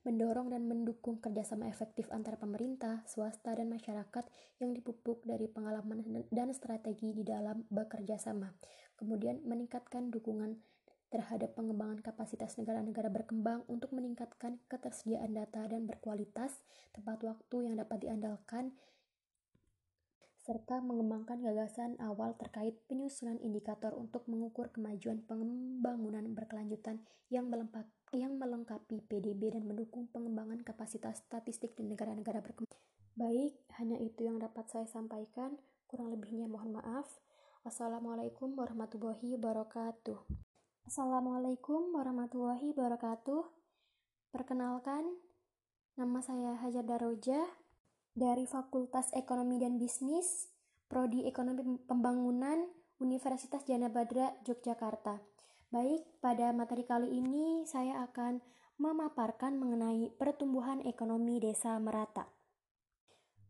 Mendorong 0.03 0.51
dan 0.51 0.67
mendukung 0.67 1.23
kerjasama 1.23 1.71
efektif 1.71 2.11
antara 2.11 2.35
pemerintah, 2.35 3.07
swasta, 3.07 3.55
dan 3.55 3.71
masyarakat 3.71 4.27
yang 4.59 4.75
dipupuk 4.75 5.23
dari 5.23 5.47
pengalaman 5.47 6.27
dan 6.35 6.51
strategi 6.51 7.15
di 7.15 7.23
dalam 7.23 7.63
bekerja 7.71 8.19
sama. 8.19 8.51
Kemudian 8.99 9.47
meningkatkan 9.47 10.11
dukungan 10.11 10.59
terhadap 11.13 11.53
pengembangan 11.53 12.01
kapasitas 12.01 12.57
negara-negara 12.57 13.13
berkembang 13.13 13.69
untuk 13.69 13.93
meningkatkan 13.93 14.57
ketersediaan 14.73 15.37
data 15.37 15.69
dan 15.69 15.85
berkualitas, 15.85 16.65
tepat 16.97 17.21
waktu 17.21 17.69
yang 17.69 17.77
dapat 17.77 18.09
diandalkan, 18.09 18.73
serta 20.43 20.83
mengembangkan 20.83 21.39
gagasan 21.39 21.95
awal 22.03 22.35
terkait 22.35 22.75
penyusunan 22.91 23.39
indikator 23.39 23.95
untuk 23.95 24.27
mengukur 24.27 24.75
kemajuan 24.75 25.23
pembangunan 25.23 26.35
berkelanjutan 26.35 26.99
yang 27.31 27.47
melengkapi, 27.47 27.93
yang 28.17 28.41
melengkapi 28.41 29.05
PDB 29.07 29.55
dan 29.55 29.69
mendukung 29.69 30.11
pengembangan 30.11 30.67
kapasitas 30.67 31.23
statistik 31.23 31.79
di 31.79 31.87
negara-negara 31.87 32.43
berkembang. 32.43 32.75
Baik, 33.15 33.55
hanya 33.79 34.01
itu 34.03 34.27
yang 34.27 34.43
dapat 34.43 34.67
saya 34.67 34.89
sampaikan. 34.91 35.61
Kurang 35.87 36.11
lebihnya 36.11 36.49
mohon 36.51 36.75
maaf. 36.75 37.07
Wassalamualaikum 37.63 38.57
warahmatullahi 38.59 39.39
wabarakatuh. 39.39 40.52
Assalamualaikum 40.83 41.95
warahmatullahi 41.95 42.75
wabarakatuh. 42.75 43.47
Perkenalkan, 44.35 45.07
nama 45.95 46.19
saya 46.19 46.59
Hajar 46.59 46.83
Daroja 46.83 47.39
dari 48.19 48.51
Fakultas 48.51 49.15
Ekonomi 49.15 49.63
dan 49.63 49.79
Bisnis, 49.79 50.51
Prodi 50.91 51.23
Ekonomi 51.23 51.79
Pembangunan, 51.87 52.67
Universitas 52.99 53.63
Jana 53.63 53.95
Badra, 53.95 54.35
Yogyakarta. 54.43 55.23
Baik, 55.71 56.03
pada 56.19 56.51
materi 56.51 56.83
kali 56.83 57.15
ini 57.15 57.63
saya 57.63 58.03
akan 58.03 58.43
memaparkan 58.83 59.63
mengenai 59.63 60.11
pertumbuhan 60.19 60.83
ekonomi 60.83 61.39
desa 61.39 61.79
merata. 61.79 62.27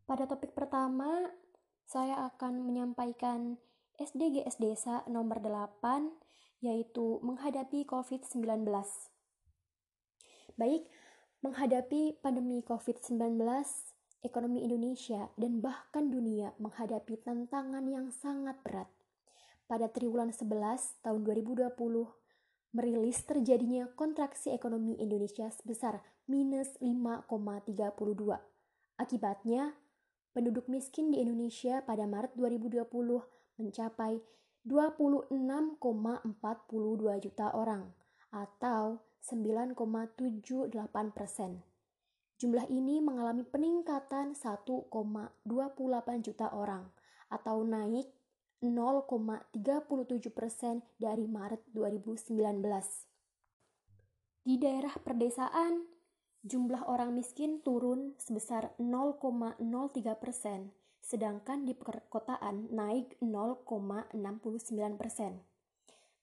Pada 0.05 0.29
topik 0.29 0.53
pertama, 0.53 1.33
saya 1.89 2.29
akan 2.29 2.61
menyampaikan 2.61 3.57
SDGs 3.97 4.61
Desa 4.61 5.01
nomor 5.09 5.41
8 5.41 6.22
yaitu 6.63 7.19
menghadapi 7.19 7.83
COVID-19. 7.83 8.63
Baik, 10.55 10.87
menghadapi 11.43 12.23
pandemi 12.23 12.63
COVID-19, 12.63 13.35
ekonomi 14.23 14.63
Indonesia 14.63 15.27
dan 15.35 15.59
bahkan 15.59 16.07
dunia 16.07 16.55
menghadapi 16.63 17.19
tantangan 17.19 17.83
yang 17.83 18.07
sangat 18.15 18.55
berat. 18.63 18.87
Pada 19.67 19.91
triwulan 19.91 20.31
11 20.31 21.03
tahun 21.03 21.21
2020, 21.27 21.67
merilis 22.71 23.19
terjadinya 23.27 23.91
kontraksi 23.99 24.55
ekonomi 24.55 24.95
Indonesia 25.03 25.51
sebesar 25.51 25.99
minus 26.31 26.79
5,32. 26.79 28.39
Akibatnya, 28.95 29.75
penduduk 30.31 30.71
miskin 30.71 31.11
di 31.11 31.19
Indonesia 31.19 31.83
pada 31.83 32.07
Maret 32.07 32.39
2020 32.39 32.87
mencapai 33.59 34.23
26,42 34.63 35.83
juta 37.19 37.51
orang 37.51 37.91
atau 38.31 39.03
9,78 39.23 41.11
persen. 41.11 41.63
Jumlah 42.39 42.67
ini 42.71 42.99
mengalami 42.99 43.43
peningkatan 43.43 44.35
1,28 44.35 44.87
juta 46.23 46.47
orang 46.51 46.91
atau 47.31 47.63
naik 47.63 48.07
0,37 48.63 50.31
persen 50.31 50.79
dari 50.95 51.27
Maret 51.27 51.67
2019. 51.75 52.63
Di 54.43 54.55
daerah 54.59 54.95
perdesaan, 54.99 55.87
jumlah 56.43 56.87
orang 56.87 57.15
miskin 57.15 57.63
turun 57.63 58.15
sebesar 58.19 58.75
0,03 58.79 59.59
persen 60.19 60.71
sedangkan 61.03 61.67
di 61.67 61.75
perkotaan 61.75 62.71
naik 62.71 63.19
0,69 63.19 64.15
persen. 64.95 65.43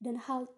Dan 0.00 0.16
hal 0.16 0.49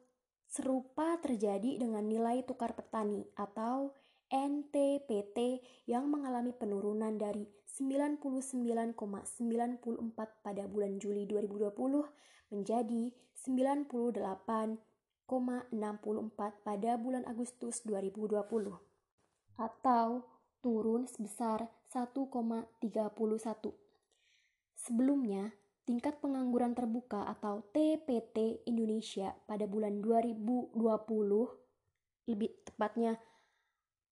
serupa 0.46 1.18
terjadi 1.18 1.82
dengan 1.82 2.06
nilai 2.06 2.46
tukar 2.46 2.78
petani 2.78 3.26
atau 3.34 3.90
NTPT 4.30 5.60
yang 5.90 6.06
mengalami 6.08 6.54
penurunan 6.54 7.18
dari 7.18 7.44
99,94 7.66 8.96
pada 10.40 10.64
bulan 10.70 10.96
Juli 11.02 11.26
2020 11.26 11.74
menjadi 12.54 13.02
98,64 13.42 14.78
pada 16.62 16.90
bulan 17.00 17.24
Agustus 17.26 17.82
2020 17.84 18.92
atau 19.56 20.24
turun 20.62 21.04
sebesar 21.10 21.66
1,31 21.92 23.81
Sebelumnya, 24.82 25.54
tingkat 25.86 26.18
pengangguran 26.18 26.74
terbuka 26.74 27.22
atau 27.30 27.62
TPT 27.70 28.66
Indonesia 28.66 29.30
pada 29.46 29.70
bulan 29.70 30.02
2020 30.02 30.74
lebih 32.26 32.50
tepatnya 32.66 33.14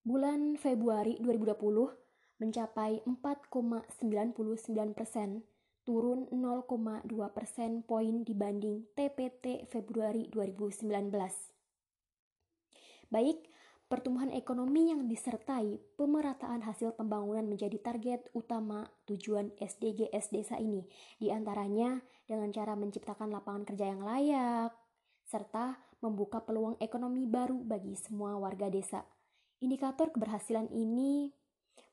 bulan 0.07 0.55
Februari 0.55 1.19
2020 1.19 2.39
mencapai 2.39 3.03
4,99 3.03 4.95
persen, 4.95 5.43
turun 5.83 6.31
0,2 6.31 7.11
persen 7.35 7.83
poin 7.83 8.23
dibanding 8.23 8.87
TPT 8.95 9.67
Februari 9.67 10.31
2019. 10.31 10.87
Baik, 13.11 13.43
pertumbuhan 13.91 14.31
ekonomi 14.31 14.95
yang 14.95 15.11
disertai 15.11 15.83
pemerataan 15.99 16.63
hasil 16.63 16.95
pembangunan 16.95 17.43
menjadi 17.43 17.75
target 17.83 18.31
utama 18.39 18.87
tujuan 19.11 19.51
SDGs 19.59 20.31
desa 20.31 20.63
ini, 20.63 20.87
di 21.19 21.35
antaranya 21.35 21.99
dengan 22.23 22.55
cara 22.55 22.79
menciptakan 22.79 23.35
lapangan 23.35 23.67
kerja 23.67 23.91
yang 23.91 24.07
layak, 24.07 24.71
serta 25.27 25.75
membuka 26.07 26.39
peluang 26.39 26.79
ekonomi 26.79 27.27
baru 27.27 27.59
bagi 27.67 27.99
semua 27.99 28.39
warga 28.39 28.71
desa. 28.71 29.03
Indikator 29.59 30.15
keberhasilan 30.15 30.71
ini 30.71 31.35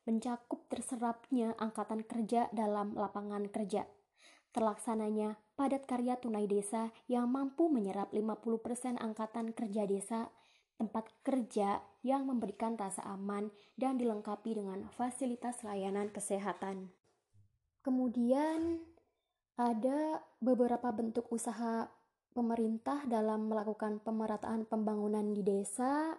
mencakup 0.06 0.70
terserapnya 0.70 1.58
angkatan 1.58 2.06
kerja 2.06 2.46
dalam 2.54 2.94
lapangan 2.94 3.50
kerja, 3.50 3.90
terlaksananya 4.54 5.34
padat 5.58 5.84
karya 5.90 6.14
tunai 6.14 6.46
desa 6.46 6.94
yang 7.10 7.26
mampu 7.26 7.66
menyerap 7.66 8.14
50% 8.14 9.02
angkatan 9.02 9.50
kerja 9.50 9.82
desa, 9.84 10.30
tempat 10.78 11.10
kerja 11.26 11.82
yang 12.06 12.24
memberikan 12.24 12.78
rasa 12.78 13.02
aman 13.04 13.50
dan 13.74 13.98
dilengkapi 13.98 14.54
dengan 14.54 14.86
fasilitas 14.94 15.66
layanan 15.66 16.08
kesehatan. 16.14 16.94
Kemudian 17.82 18.78
ada 19.58 20.22
beberapa 20.38 20.94
bentuk 20.94 21.26
usaha 21.34 21.90
pemerintah 22.30 23.02
dalam 23.10 23.50
melakukan 23.50 23.98
pemerataan 23.98 24.70
pembangunan 24.70 25.34
di 25.34 25.42
desa 25.42 26.14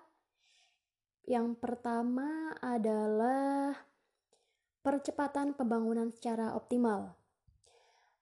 yang 1.29 1.53
pertama 1.53 2.57
adalah 2.57 3.77
percepatan 4.81 5.53
pembangunan 5.53 6.09
secara 6.09 6.57
optimal. 6.57 7.13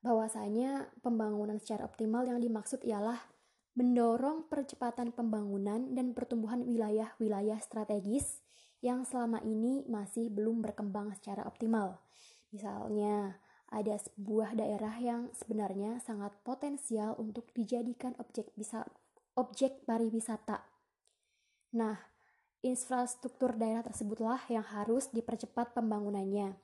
Bahwasanya 0.04 0.92
pembangunan 1.00 1.56
secara 1.56 1.88
optimal 1.88 2.28
yang 2.28 2.44
dimaksud 2.44 2.84
ialah 2.84 3.24
mendorong 3.78 4.50
percepatan 4.50 5.14
pembangunan 5.14 5.94
dan 5.94 6.18
pertumbuhan 6.18 6.66
wilayah-wilayah 6.66 7.62
strategis 7.62 8.42
yang 8.82 9.06
selama 9.06 9.38
ini 9.46 9.86
masih 9.86 10.34
belum 10.34 10.66
berkembang 10.66 11.14
secara 11.14 11.46
optimal. 11.46 12.02
Misalnya, 12.50 13.38
ada 13.70 14.00
sebuah 14.02 14.58
daerah 14.58 14.98
yang 14.98 15.30
sebenarnya 15.30 16.02
sangat 16.02 16.34
potensial 16.42 17.14
untuk 17.22 17.54
dijadikan 17.54 18.18
objek 18.18 18.50
bisa 18.58 18.82
objek 19.38 19.86
pariwisata. 19.86 20.66
Nah, 21.78 22.02
infrastruktur 22.66 23.54
daerah 23.54 23.86
tersebutlah 23.86 24.42
yang 24.50 24.66
harus 24.66 25.14
dipercepat 25.14 25.78
pembangunannya. 25.78 26.58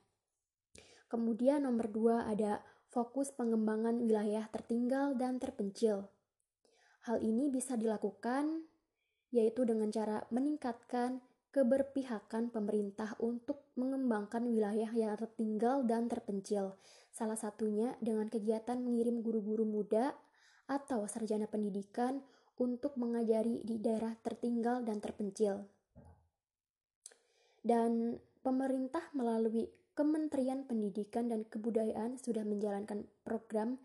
Kemudian 1.12 1.70
nomor 1.70 1.94
dua 1.94 2.26
ada 2.26 2.66
fokus 2.90 3.30
pengembangan 3.30 4.02
wilayah 4.02 4.50
tertinggal 4.50 5.14
dan 5.14 5.38
terpencil. 5.38 6.10
Hal 7.04 7.20
ini 7.20 7.52
bisa 7.52 7.76
dilakukan 7.76 8.64
yaitu 9.34 9.66
dengan 9.66 9.90
cara 9.90 10.24
meningkatkan 10.30 11.20
keberpihakan 11.54 12.54
pemerintah 12.54 13.18
untuk 13.22 13.70
mengembangkan 13.78 14.46
wilayah 14.46 14.90
yang 14.94 15.14
tertinggal 15.18 15.86
dan 15.86 16.10
terpencil. 16.10 16.78
Salah 17.14 17.38
satunya 17.38 17.98
dengan 18.02 18.30
kegiatan 18.30 18.78
mengirim 18.82 19.22
guru-guru 19.22 19.66
muda 19.66 20.14
atau 20.66 21.06
sarjana 21.06 21.46
pendidikan 21.46 22.22
untuk 22.58 22.98
mengajari 22.98 23.62
di 23.66 23.82
daerah 23.82 24.14
tertinggal 24.22 24.86
dan 24.86 25.02
terpencil 25.02 25.66
dan 27.64 28.20
pemerintah 28.44 29.02
melalui 29.16 29.72
Kementerian 29.96 30.68
Pendidikan 30.68 31.32
dan 31.32 31.48
Kebudayaan 31.48 32.20
sudah 32.20 32.44
menjalankan 32.44 33.08
program 33.24 33.80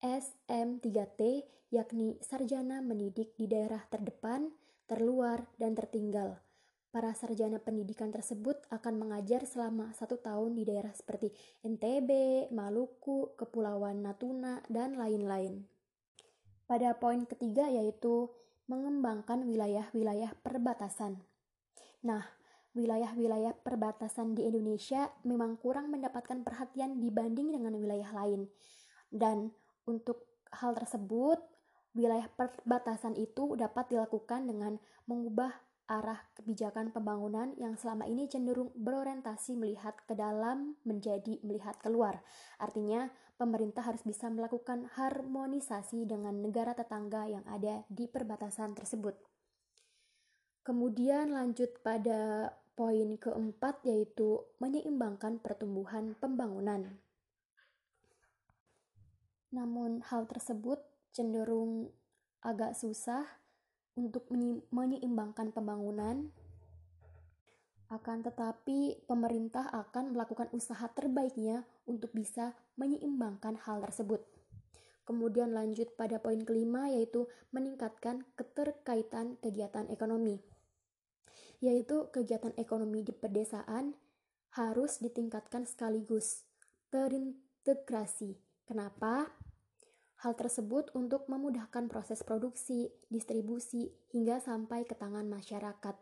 SM3T 0.00 1.44
yakni 1.72 2.20
sarjana 2.20 2.84
mendidik 2.84 3.32
di 3.40 3.48
daerah 3.48 3.80
terdepan, 3.88 4.52
terluar, 4.84 5.48
dan 5.56 5.72
tertinggal. 5.72 6.36
Para 6.92 7.16
sarjana 7.16 7.56
pendidikan 7.56 8.12
tersebut 8.12 8.68
akan 8.68 9.00
mengajar 9.00 9.48
selama 9.48 9.96
satu 9.96 10.20
tahun 10.20 10.52
di 10.52 10.68
daerah 10.68 10.92
seperti 10.92 11.32
NTB, 11.64 12.10
Maluku, 12.52 13.32
Kepulauan 13.40 14.04
Natuna, 14.04 14.60
dan 14.68 15.00
lain-lain. 15.00 15.64
Pada 16.68 16.92
poin 17.00 17.24
ketiga 17.24 17.72
yaitu 17.72 18.28
mengembangkan 18.68 19.40
wilayah-wilayah 19.48 20.36
perbatasan. 20.44 21.16
Nah, 22.04 22.28
wilayah-wilayah 22.76 23.56
perbatasan 23.64 24.36
di 24.36 24.44
Indonesia 24.44 25.08
memang 25.24 25.56
kurang 25.56 25.88
mendapatkan 25.88 26.44
perhatian 26.44 27.00
dibanding 27.00 27.56
dengan 27.56 27.72
wilayah 27.80 28.12
lain. 28.12 28.52
Dan 29.08 29.48
untuk 29.88 30.28
hal 30.52 30.76
tersebut, 30.76 31.40
wilayah 31.92 32.28
perbatasan 32.32 33.16
itu 33.20 33.56
dapat 33.56 33.92
dilakukan 33.92 34.48
dengan 34.48 34.80
mengubah 35.04 35.52
arah 35.90 36.24
kebijakan 36.38 36.88
pembangunan 36.94 37.52
yang 37.60 37.76
selama 37.76 38.08
ini 38.08 38.24
cenderung 38.30 38.72
berorientasi 38.72 39.58
melihat 39.60 39.98
ke 40.08 40.16
dalam 40.16 40.78
menjadi 40.88 41.42
melihat 41.44 41.76
keluar. 41.82 42.24
Artinya, 42.56 43.12
pemerintah 43.36 43.84
harus 43.84 44.00
bisa 44.06 44.32
melakukan 44.32 44.88
harmonisasi 44.96 46.08
dengan 46.08 46.40
negara 46.40 46.72
tetangga 46.72 47.28
yang 47.28 47.44
ada 47.44 47.84
di 47.92 48.08
perbatasan 48.08 48.72
tersebut. 48.72 49.18
Kemudian 50.62 51.34
lanjut 51.34 51.82
pada 51.82 52.54
Poin 52.72 53.20
keempat 53.20 53.84
yaitu 53.84 54.40
menyeimbangkan 54.56 55.44
pertumbuhan 55.44 56.16
pembangunan. 56.16 56.96
Namun 59.52 60.00
hal 60.08 60.24
tersebut 60.24 60.80
cenderung 61.12 61.92
agak 62.42 62.74
susah 62.74 63.22
untuk 63.94 64.26
menyeimbangkan 64.72 65.52
pembangunan. 65.52 66.32
Akan 67.92 68.24
tetapi 68.24 69.04
pemerintah 69.04 69.68
akan 69.68 70.16
melakukan 70.16 70.48
usaha 70.56 70.88
terbaiknya 70.96 71.68
untuk 71.84 72.10
bisa 72.16 72.56
menyeimbangkan 72.80 73.60
hal 73.68 73.84
tersebut. 73.84 74.24
Kemudian 75.04 75.52
lanjut 75.52 75.92
pada 75.94 76.16
poin 76.18 76.40
kelima 76.40 76.88
yaitu 76.88 77.28
meningkatkan 77.52 78.24
keterkaitan 78.32 79.36
kegiatan 79.44 79.86
ekonomi 79.92 80.40
yaitu 81.62 82.10
kegiatan 82.10 82.50
ekonomi 82.58 83.06
di 83.06 83.14
pedesaan 83.14 83.94
harus 84.58 84.98
ditingkatkan 84.98 85.64
sekaligus 85.64 86.44
terintegrasi. 86.90 88.36
Kenapa? 88.66 89.30
Hal 90.22 90.38
tersebut 90.38 90.94
untuk 90.94 91.26
memudahkan 91.26 91.90
proses 91.90 92.22
produksi, 92.22 92.94
distribusi, 93.10 93.90
hingga 94.14 94.38
sampai 94.38 94.86
ke 94.86 94.94
tangan 94.94 95.26
masyarakat. 95.26 95.98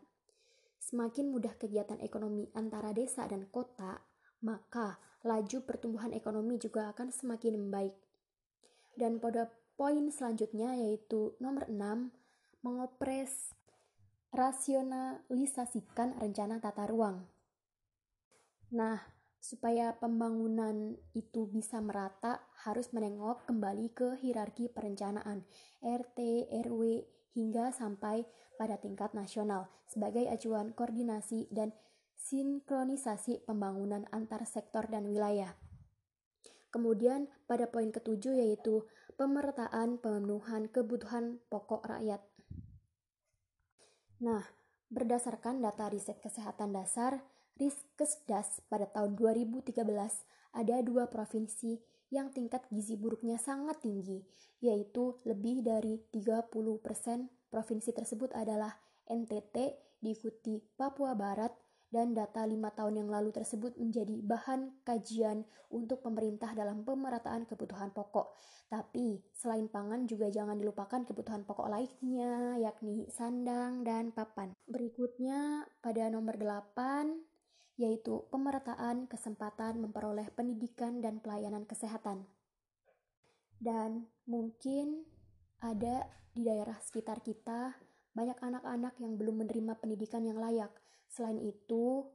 Semakin 0.77 1.33
mudah 1.33 1.57
kegiatan 1.57 1.97
ekonomi 2.05 2.45
antara 2.53 2.93
desa 2.93 3.25
dan 3.25 3.49
kota, 3.49 3.97
maka 4.45 5.01
laju 5.25 5.65
pertumbuhan 5.65 6.13
ekonomi 6.13 6.61
juga 6.61 6.93
akan 6.93 7.09
semakin 7.09 7.57
membaik. 7.57 7.97
Dan 8.93 9.17
pada 9.17 9.49
poin 9.73 10.05
selanjutnya 10.13 10.77
yaitu 10.77 11.33
nomor 11.41 11.65
6, 11.65 12.13
mengopres 12.61 13.57
rasionalisasikan 14.29 16.21
rencana 16.21 16.61
tata 16.61 16.85
ruang. 16.85 17.25
Nah, 18.69 19.01
supaya 19.41 19.97
pembangunan 19.97 21.01
itu 21.17 21.49
bisa 21.49 21.81
merata, 21.81 22.45
harus 22.61 22.93
menengok 22.93 23.49
kembali 23.49 23.89
ke 23.89 24.21
hierarki 24.21 24.69
perencanaan 24.69 25.49
RT, 25.81 26.47
RW, 26.69 27.01
hingga 27.33 27.73
sampai 27.73 28.29
pada 28.61 28.77
tingkat 28.77 29.17
nasional 29.17 29.65
sebagai 29.89 30.29
acuan 30.29 30.77
koordinasi 30.77 31.49
dan 31.49 31.73
sinkronisasi 32.21 33.41
pembangunan 33.49 34.05
antar 34.13 34.45
sektor 34.45 34.85
dan 34.85 35.09
wilayah. 35.09 35.57
Kemudian 36.69 37.27
pada 37.49 37.67
poin 37.67 37.89
ketujuh 37.89 38.37
yaitu 38.37 38.85
pemerataan 39.17 39.97
pemenuhan 39.99 40.69
kebutuhan 40.69 41.41
pokok 41.49 41.83
rakyat. 41.89 42.21
Nah, 44.21 44.45
berdasarkan 44.93 45.59
data 45.65 45.89
riset 45.89 46.21
kesehatan 46.21 46.71
dasar, 46.77 47.25
Riskesdas 47.57 48.63
pada 48.71 48.89
tahun 48.89 49.13
2013 49.15 49.71
ada 50.57 50.75
dua 50.81 51.07
provinsi 51.07 51.77
yang 52.11 52.33
tingkat 52.35 52.67
gizi 52.67 52.99
buruknya 52.99 53.39
sangat 53.39 53.79
tinggi, 53.79 54.19
yaitu 54.59 55.15
lebih 55.23 55.63
dari 55.63 56.01
30% 56.11 56.51
provinsi 57.47 57.89
tersebut 57.95 58.35
adalah 58.35 58.75
NTT, 59.07 59.55
diikuti 60.03 60.59
Papua 60.75 61.15
Barat, 61.15 61.55
dan 61.91 62.15
data 62.15 62.47
lima 62.47 62.71
tahun 62.71 63.03
yang 63.03 63.09
lalu 63.11 63.35
tersebut 63.35 63.75
menjadi 63.75 64.23
bahan 64.23 64.79
kajian 64.87 65.43
untuk 65.75 65.99
pemerintah 65.99 66.55
dalam 66.55 66.87
pemerataan 66.87 67.43
kebutuhan 67.43 67.91
pokok. 67.91 68.31
Tapi 68.71 69.19
selain 69.35 69.67
pangan 69.67 70.07
juga 70.07 70.31
jangan 70.31 70.55
dilupakan 70.55 71.03
kebutuhan 71.03 71.43
pokok 71.43 71.67
lainnya 71.67 72.55
yakni 72.63 73.11
sandang 73.11 73.83
dan 73.83 74.15
papan. 74.15 74.55
Berikutnya 74.71 75.67
pada 75.83 76.07
nomor 76.07 76.39
8 76.39 77.40
yaitu 77.79 78.27
pemerataan 78.29 79.07
kesempatan 79.07 79.79
memperoleh 79.79 80.27
pendidikan 80.33 80.99
dan 80.99 81.23
pelayanan 81.23 81.63
kesehatan. 81.67 82.27
Dan 83.61 84.09
mungkin 84.25 85.05
ada 85.61 86.09
di 86.33 86.43
daerah 86.47 86.75
sekitar 86.81 87.21
kita 87.21 87.75
banyak 88.11 88.37
anak-anak 88.41 88.97
yang 88.99 89.15
belum 89.15 89.45
menerima 89.45 89.77
pendidikan 89.79 90.25
yang 90.25 90.41
layak 90.41 90.71
Selain 91.11 91.35
itu, 91.43 92.07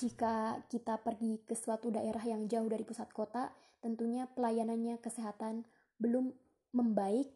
jika 0.00 0.64
kita 0.72 0.96
pergi 1.04 1.44
ke 1.44 1.52
suatu 1.52 1.92
daerah 1.92 2.24
yang 2.24 2.48
jauh 2.48 2.72
dari 2.72 2.88
pusat 2.88 3.12
kota, 3.12 3.52
tentunya 3.84 4.24
pelayanannya 4.32 4.96
kesehatan 4.96 5.68
belum 6.00 6.32
membaik 6.72 7.28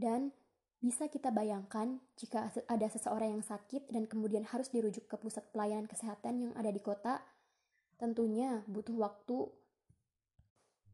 dan 0.00 0.32
bisa 0.80 1.12
kita 1.12 1.28
bayangkan 1.28 2.00
jika 2.16 2.48
ada 2.64 2.88
seseorang 2.88 3.36
yang 3.36 3.44
sakit 3.44 3.92
dan 3.92 4.08
kemudian 4.08 4.48
harus 4.48 4.72
dirujuk 4.72 5.04
ke 5.04 5.16
pusat 5.20 5.44
pelayanan 5.52 5.84
kesehatan 5.84 6.48
yang 6.48 6.52
ada 6.56 6.72
di 6.72 6.80
kota, 6.80 7.20
tentunya 8.00 8.64
butuh 8.64 8.96
waktu 8.96 9.52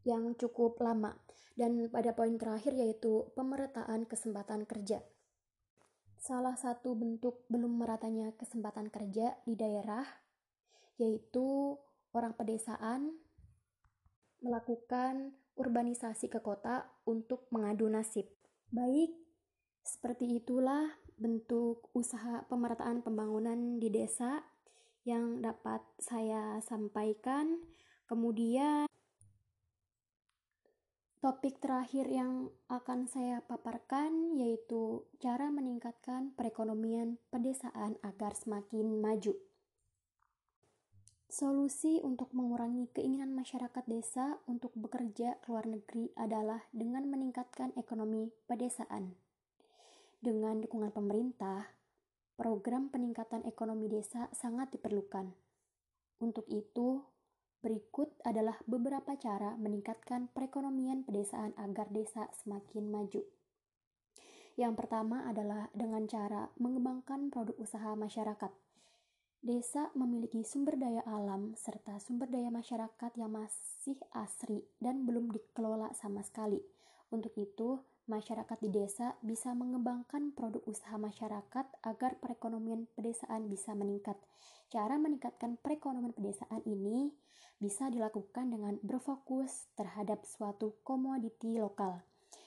yang 0.03 0.35
cukup 0.35 0.83
lama. 0.83 1.15
Dan 1.57 1.89
pada 1.89 2.13
poin 2.13 2.35
terakhir 2.37 2.75
yaitu 2.77 3.33
pemerataan 3.33 4.05
kesempatan 4.05 4.69
kerja. 4.69 5.01
Salah 6.21 6.59
satu 6.59 6.93
bentuk 6.99 7.47
belum 7.49 7.81
meratanya 7.81 8.35
kesempatan 8.35 8.91
kerja 8.91 9.39
di 9.47 9.55
daerah 9.55 10.05
yaitu 10.99 11.79
orang 12.13 12.35
pedesaan 12.35 13.15
melakukan 14.43 15.33
urbanisasi 15.57 16.29
ke 16.29 16.45
kota 16.45 16.91
untuk 17.09 17.49
mengadu 17.49 17.89
nasib. 17.89 18.29
Baik, 18.69 19.26
seperti 19.87 20.43
itulah 20.43 20.91
bentuk 21.17 21.89
usaha 21.95 22.43
pemerataan 22.51 23.01
pembangunan 23.07 23.79
di 23.79 23.89
desa 23.89 24.43
yang 25.07 25.39
dapat 25.41 25.81
saya 26.03 26.59
sampaikan. 26.61 27.63
Kemudian 28.11 28.91
Topik 31.27 31.59
terakhir 31.59 32.07
yang 32.07 32.55
akan 32.71 33.11
saya 33.11 33.43
paparkan 33.43 34.39
yaitu 34.39 35.11
cara 35.19 35.51
meningkatkan 35.51 36.31
perekonomian 36.39 37.19
pedesaan 37.35 37.99
agar 38.07 38.39
semakin 38.39 39.03
maju. 39.03 39.35
Solusi 41.27 41.99
untuk 42.07 42.31
mengurangi 42.31 42.87
keinginan 42.95 43.35
masyarakat 43.35 43.85
desa 43.91 44.39
untuk 44.47 44.71
bekerja 44.79 45.43
ke 45.43 45.51
luar 45.51 45.67
negeri 45.67 46.15
adalah 46.15 46.63
dengan 46.71 47.11
meningkatkan 47.11 47.75
ekonomi 47.75 48.31
pedesaan. 48.47 49.26
Dengan 50.27 50.59
dukungan 50.59 50.91
pemerintah, 50.91 51.71
program 52.35 52.91
peningkatan 52.91 53.47
ekonomi 53.47 53.87
desa 53.87 54.27
sangat 54.35 54.75
diperlukan. 54.75 55.31
Untuk 56.19 56.51
itu, 56.51 57.07
Berikut 57.67 58.15
adalah 58.23 58.55
beberapa 58.69 59.19
cara 59.19 59.59
meningkatkan 59.59 60.31
perekonomian 60.31 61.03
pedesaan 61.03 61.51
agar 61.59 61.91
desa 61.91 62.31
semakin 62.31 62.87
maju. 62.87 63.27
Yang 64.55 64.73
pertama 64.79 65.27
adalah 65.27 65.67
dengan 65.75 66.07
cara 66.07 66.47
mengembangkan 66.63 67.27
produk 67.27 67.59
usaha 67.59 67.99
masyarakat. 67.99 68.55
Desa 69.43 69.91
memiliki 69.99 70.47
sumber 70.47 70.79
daya 70.79 71.03
alam 71.11 71.59
serta 71.59 71.99
sumber 71.99 72.31
daya 72.31 72.55
masyarakat 72.55 73.13
yang 73.19 73.35
masih 73.35 73.99
asri 74.15 74.63
dan 74.79 75.03
belum 75.03 75.35
dikelola 75.35 75.91
sama 75.99 76.23
sekali. 76.23 76.63
Untuk 77.11 77.35
itu, 77.35 77.83
masyarakat 78.07 78.59
di 78.63 78.71
desa 78.71 79.19
bisa 79.23 79.51
mengembangkan 79.53 80.31
produk 80.35 80.63
usaha 80.67 80.95
masyarakat 80.99 81.67
agar 81.83 82.19
perekonomian 82.23 82.87
pedesaan 82.95 83.51
bisa 83.51 83.75
meningkat. 83.75 84.15
Cara 84.71 84.99
meningkatkan 84.99 85.59
perekonomian 85.59 86.15
pedesaan 86.15 86.63
ini 86.67 87.11
bisa 87.59 87.91
dilakukan 87.91 88.51
dengan 88.51 88.79
berfokus 88.83 89.71
terhadap 89.75 90.23
suatu 90.27 90.79
komoditi 90.87 91.59
lokal. 91.59 92.03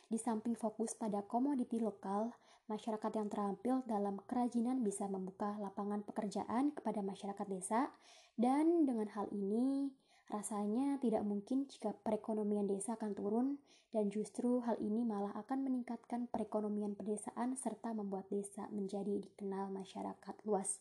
Di 0.10 0.18
samping 0.18 0.58
fokus 0.58 0.98
pada 0.98 1.22
komoditi 1.22 1.78
lokal, 1.78 2.34
masyarakat 2.66 3.12
yang 3.14 3.30
terampil 3.30 3.76
dalam 3.86 4.22
kerajinan 4.26 4.82
bisa 4.82 5.06
membuka 5.06 5.58
lapangan 5.62 6.02
pekerjaan 6.06 6.74
kepada 6.74 7.02
masyarakat 7.06 7.46
desa, 7.50 7.94
dan 8.38 8.86
dengan 8.86 9.10
hal 9.14 9.30
ini 9.34 9.94
Rasanya 10.30 11.02
tidak 11.02 11.26
mungkin 11.26 11.66
jika 11.66 11.98
perekonomian 12.06 12.70
desa 12.70 12.94
akan 12.94 13.18
turun 13.18 13.48
dan 13.90 14.14
justru 14.14 14.62
hal 14.62 14.78
ini 14.78 15.02
malah 15.02 15.34
akan 15.34 15.66
meningkatkan 15.66 16.30
perekonomian 16.30 16.94
pedesaan 16.94 17.58
serta 17.58 17.98
membuat 17.98 18.30
desa 18.30 18.70
menjadi 18.70 19.26
dikenal 19.26 19.74
masyarakat 19.74 20.36
luas. 20.46 20.78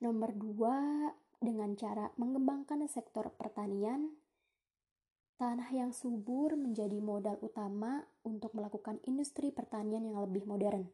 Nomor 0.00 0.32
dua, 0.32 1.12
dengan 1.36 1.76
cara 1.76 2.08
mengembangkan 2.16 2.88
sektor 2.88 3.28
pertanian, 3.36 4.16
tanah 5.36 5.68
yang 5.68 5.92
subur 5.92 6.56
menjadi 6.56 6.96
modal 6.96 7.36
utama 7.44 8.08
untuk 8.24 8.56
melakukan 8.56 8.96
industri 9.04 9.52
pertanian 9.52 10.08
yang 10.08 10.16
lebih 10.24 10.48
modern. 10.48 10.88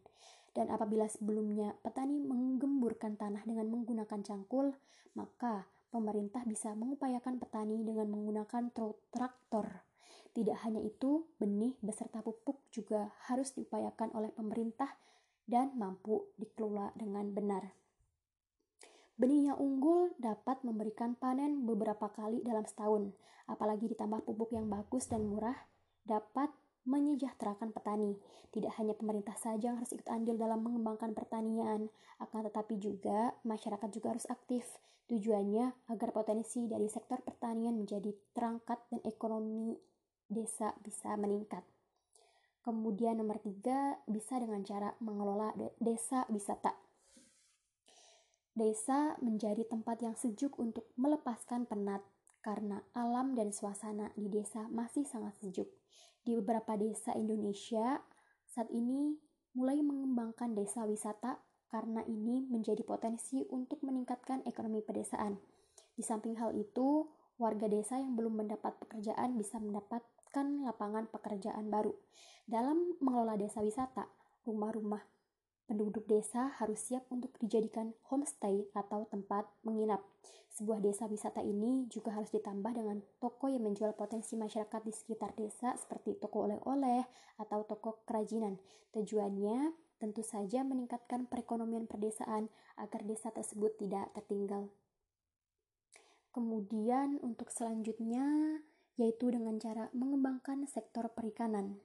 Dan 0.52 0.68
apabila 0.68 1.08
sebelumnya 1.08 1.72
petani 1.80 2.20
menggemburkan 2.20 3.16
tanah 3.16 3.46
dengan 3.46 3.70
menggunakan 3.72 4.20
cangkul, 4.20 4.74
maka 5.16 5.64
pemerintah 5.92 6.40
bisa 6.48 6.72
mengupayakan 6.72 7.36
petani 7.36 7.84
dengan 7.84 8.08
menggunakan 8.08 8.72
traktor. 9.12 9.84
Tidak 10.32 10.56
hanya 10.64 10.80
itu, 10.80 11.28
benih 11.36 11.76
beserta 11.84 12.24
pupuk 12.24 12.64
juga 12.72 13.12
harus 13.28 13.52
diupayakan 13.52 14.16
oleh 14.16 14.32
pemerintah 14.32 14.88
dan 15.44 15.76
mampu 15.76 16.32
dikelola 16.40 16.96
dengan 16.96 17.28
benar. 17.36 17.76
Benih 19.20 19.52
yang 19.52 19.60
unggul 19.60 20.16
dapat 20.16 20.64
memberikan 20.64 21.12
panen 21.12 21.68
beberapa 21.68 22.08
kali 22.08 22.40
dalam 22.40 22.64
setahun, 22.64 23.12
apalagi 23.44 23.92
ditambah 23.92 24.24
pupuk 24.24 24.56
yang 24.56 24.72
bagus 24.72 25.04
dan 25.12 25.28
murah, 25.28 25.68
dapat 26.08 26.48
menyejahterakan 26.88 27.70
petani. 27.70 28.16
Tidak 28.50 28.72
hanya 28.80 28.96
pemerintah 28.96 29.36
saja 29.36 29.70
yang 29.70 29.78
harus 29.78 29.92
ikut 29.92 30.08
andil 30.08 30.40
dalam 30.40 30.64
mengembangkan 30.64 31.12
pertanian, 31.12 31.92
akan 32.18 32.40
tetapi 32.48 32.80
juga 32.80 33.36
masyarakat 33.44 33.88
juga 33.92 34.16
harus 34.16 34.26
aktif 34.32 34.64
Tujuannya 35.12 35.92
agar 35.92 36.08
potensi 36.16 36.64
dari 36.64 36.88
sektor 36.88 37.20
pertanian 37.20 37.76
menjadi 37.76 38.08
terangkat 38.32 38.80
dan 38.88 39.04
ekonomi 39.04 39.76
desa 40.24 40.72
bisa 40.80 41.12
meningkat. 41.20 41.60
Kemudian 42.64 43.20
nomor 43.20 43.36
tiga, 43.44 44.00
bisa 44.08 44.40
dengan 44.40 44.64
cara 44.64 44.96
mengelola 45.04 45.52
desa 45.76 46.24
wisata. 46.32 46.72
Desa 48.56 49.20
menjadi 49.20 49.68
tempat 49.68 50.00
yang 50.00 50.16
sejuk 50.16 50.56
untuk 50.56 50.88
melepaskan 50.96 51.68
penat 51.68 52.00
karena 52.40 52.80
alam 52.96 53.36
dan 53.36 53.52
suasana 53.52 54.16
di 54.16 54.32
desa 54.32 54.64
masih 54.72 55.04
sangat 55.04 55.36
sejuk. 55.44 55.68
Di 56.24 56.40
beberapa 56.40 56.72
desa 56.80 57.12
Indonesia 57.20 58.00
saat 58.48 58.72
ini 58.72 59.12
mulai 59.52 59.84
mengembangkan 59.84 60.56
desa 60.56 60.88
wisata 60.88 61.36
karena 61.72 62.04
ini 62.04 62.44
menjadi 62.44 62.84
potensi 62.84 63.40
untuk 63.48 63.80
meningkatkan 63.80 64.44
ekonomi 64.44 64.84
pedesaan. 64.84 65.40
Di 65.96 66.04
samping 66.04 66.36
hal 66.36 66.52
itu, 66.52 67.08
warga 67.40 67.64
desa 67.64 67.96
yang 67.96 68.12
belum 68.12 68.44
mendapat 68.44 68.76
pekerjaan 68.76 69.40
bisa 69.40 69.56
mendapatkan 69.56 70.68
lapangan 70.68 71.08
pekerjaan 71.08 71.72
baru. 71.72 71.96
Dalam 72.44 73.00
mengelola 73.00 73.40
desa 73.40 73.64
wisata, 73.64 74.04
rumah-rumah 74.44 75.00
penduduk 75.64 76.04
desa 76.04 76.52
harus 76.60 76.76
siap 76.84 77.08
untuk 77.08 77.32
dijadikan 77.40 77.96
homestay 78.12 78.68
atau 78.76 79.08
tempat 79.08 79.48
menginap. 79.64 80.04
Sebuah 80.52 80.84
desa 80.84 81.08
wisata 81.08 81.40
ini 81.40 81.88
juga 81.88 82.12
harus 82.12 82.28
ditambah 82.28 82.76
dengan 82.76 83.00
toko 83.16 83.48
yang 83.48 83.64
menjual 83.64 83.96
potensi 83.96 84.36
masyarakat 84.36 84.84
di 84.84 84.92
sekitar 84.92 85.32
desa 85.32 85.72
seperti 85.80 86.20
toko 86.20 86.44
oleh-oleh 86.44 87.08
atau 87.40 87.64
toko 87.64 88.04
kerajinan. 88.04 88.60
Tujuannya 88.92 89.72
tentu 90.02 90.26
saja 90.26 90.66
meningkatkan 90.66 91.30
perekonomian 91.30 91.86
perdesaan 91.86 92.50
agar 92.74 93.06
desa 93.06 93.30
tersebut 93.30 93.78
tidak 93.78 94.10
tertinggal. 94.18 94.66
Kemudian 96.34 97.22
untuk 97.22 97.54
selanjutnya 97.54 98.58
yaitu 98.98 99.30
dengan 99.30 99.62
cara 99.62 99.86
mengembangkan 99.94 100.66
sektor 100.66 101.06
perikanan. 101.14 101.78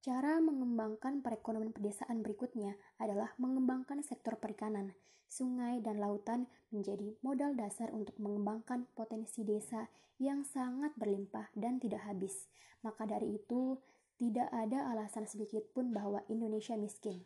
Cara 0.00 0.38
mengembangkan 0.38 1.20
perekonomian 1.20 1.74
pedesaan 1.74 2.22
berikutnya 2.22 2.78
adalah 3.02 3.34
mengembangkan 3.42 4.06
sektor 4.06 4.38
perikanan. 4.38 4.94
Sungai 5.26 5.82
dan 5.82 5.98
lautan 5.98 6.46
menjadi 6.70 7.18
modal 7.26 7.58
dasar 7.58 7.90
untuk 7.90 8.14
mengembangkan 8.22 8.86
potensi 8.94 9.42
desa 9.42 9.90
yang 10.22 10.46
sangat 10.46 10.94
berlimpah 10.94 11.50
dan 11.58 11.82
tidak 11.82 12.06
habis. 12.06 12.46
Maka 12.86 13.10
dari 13.10 13.34
itu, 13.34 13.74
tidak 14.16 14.48
ada 14.48 14.88
alasan 14.92 15.28
sedikit 15.28 15.62
pun 15.76 15.92
bahwa 15.92 16.24
Indonesia 16.32 16.76
miskin. 16.76 17.20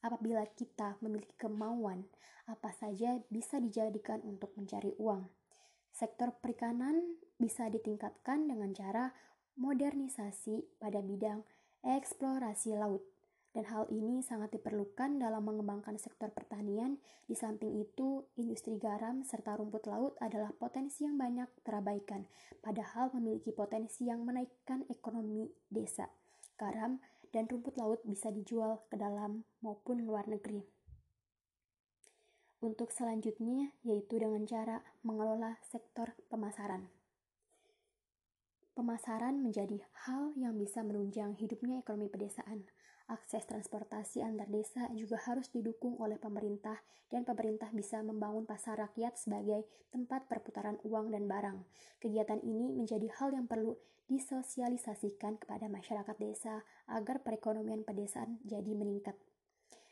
Apabila 0.00 0.46
kita 0.56 0.96
memiliki 1.04 1.36
kemauan, 1.36 2.08
apa 2.46 2.72
saja 2.72 3.20
bisa 3.28 3.60
dijadikan 3.60 4.22
untuk 4.24 4.54
mencari 4.56 4.94
uang. 4.96 5.28
Sektor 5.90 6.32
perikanan 6.38 7.18
bisa 7.36 7.68
ditingkatkan 7.68 8.46
dengan 8.46 8.72
cara 8.72 9.12
modernisasi 9.58 10.80
pada 10.80 11.02
bidang 11.04 11.44
eksplorasi 11.84 12.78
laut 12.78 13.04
dan 13.50 13.66
hal 13.66 13.90
ini 13.90 14.22
sangat 14.22 14.54
diperlukan 14.54 15.18
dalam 15.18 15.42
mengembangkan 15.42 15.98
sektor 15.98 16.30
pertanian. 16.30 17.02
Di 17.26 17.34
samping 17.34 17.82
itu, 17.82 18.22
industri 18.38 18.78
garam 18.78 19.26
serta 19.26 19.58
rumput 19.58 19.90
laut 19.90 20.14
adalah 20.22 20.54
potensi 20.54 21.02
yang 21.02 21.18
banyak 21.18 21.50
terabaikan, 21.66 22.30
padahal 22.62 23.10
memiliki 23.18 23.50
potensi 23.50 24.06
yang 24.06 24.22
menaikkan 24.22 24.86
ekonomi 24.86 25.50
desa. 25.66 26.06
Garam 26.60 27.00
dan 27.32 27.48
rumput 27.48 27.80
laut 27.80 28.04
bisa 28.04 28.28
dijual 28.28 28.84
ke 28.92 29.00
dalam 29.00 29.48
maupun 29.64 30.04
luar 30.04 30.28
negeri. 30.28 30.60
Untuk 32.60 32.92
selanjutnya, 32.92 33.72
yaitu 33.80 34.20
dengan 34.20 34.44
cara 34.44 34.84
mengelola 35.00 35.56
sektor 35.64 36.12
pemasaran. 36.28 36.92
Pemasaran 38.76 39.40
menjadi 39.40 39.80
hal 40.04 40.36
yang 40.36 40.60
bisa 40.60 40.84
menunjang 40.84 41.32
hidupnya 41.40 41.80
ekonomi 41.80 42.12
pedesaan 42.12 42.68
Akses 43.10 43.42
transportasi 43.42 44.22
antar 44.22 44.46
desa 44.46 44.86
juga 44.94 45.18
harus 45.26 45.50
didukung 45.50 45.98
oleh 45.98 46.14
pemerintah 46.14 46.78
dan 47.10 47.26
pemerintah 47.26 47.66
bisa 47.74 47.98
membangun 48.06 48.46
pasar 48.46 48.78
rakyat 48.78 49.18
sebagai 49.18 49.66
tempat 49.90 50.30
perputaran 50.30 50.78
uang 50.86 51.10
dan 51.10 51.26
barang. 51.26 51.58
Kegiatan 51.98 52.38
ini 52.46 52.70
menjadi 52.70 53.10
hal 53.18 53.34
yang 53.34 53.50
perlu 53.50 53.74
disosialisasikan 54.06 55.42
kepada 55.42 55.66
masyarakat 55.66 56.16
desa 56.22 56.62
agar 56.86 57.18
perekonomian 57.26 57.82
pedesaan 57.82 58.38
jadi 58.46 58.78
meningkat. 58.78 59.18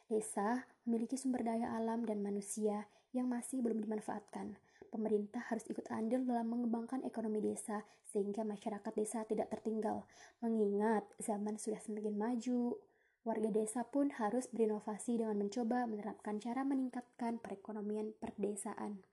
Desa 0.07 0.71
memiliki 0.87 1.19
sumber 1.19 1.43
daya 1.43 1.75
alam 1.75 2.07
dan 2.07 2.23
manusia 2.23 2.87
yang 3.11 3.27
masih 3.27 3.67
belum 3.67 3.83
dimanfaatkan. 3.83 4.55
Pemerintah 4.89 5.45
harus 5.53 5.69
ikut 5.69 5.85
andil 5.93 6.25
dalam 6.25 6.49
mengembangkan 6.49 7.05
ekonomi 7.05 7.45
desa 7.45 7.85
sehingga 8.09 8.41
masyarakat 8.41 8.93
desa 8.97 9.27
tidak 9.29 9.53
tertinggal. 9.53 10.09
Mengingat 10.41 11.05
zaman 11.21 11.61
sudah 11.61 11.77
semakin 11.83 12.17
maju, 12.17 12.81
Warga 13.29 13.53
desa 13.53 13.85
pun 13.85 14.09
harus 14.17 14.49
berinovasi 14.49 15.21
dengan 15.21 15.45
mencoba 15.45 15.85
menerapkan 15.85 16.41
cara 16.41 16.65
meningkatkan 16.65 17.37
perekonomian 17.37 18.17
perdesaan. 18.17 19.05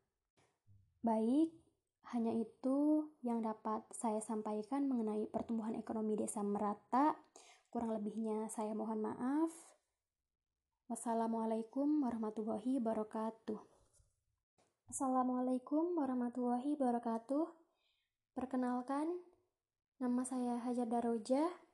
Baik, 1.04 1.52
hanya 2.16 2.32
itu 2.32 3.12
yang 3.28 3.44
dapat 3.44 3.84
saya 3.92 4.24
sampaikan 4.24 4.88
mengenai 4.88 5.28
pertumbuhan 5.28 5.76
ekonomi 5.76 6.16
desa 6.16 6.40
merata. 6.48 7.20
Kurang 7.68 7.92
lebihnya 7.92 8.48
saya 8.48 8.72
mohon 8.72 9.04
maaf. 9.04 9.52
Wassalamualaikum 10.88 12.08
warahmatullahi 12.08 12.80
wabarakatuh. 12.80 13.60
Assalamualaikum 14.96 15.92
warahmatullahi 15.92 16.80
wabarakatuh. 16.80 17.52
Perkenalkan, 18.32 19.12
nama 20.00 20.24
saya 20.24 20.64
Hajar 20.64 20.88
Daroja 20.88 21.65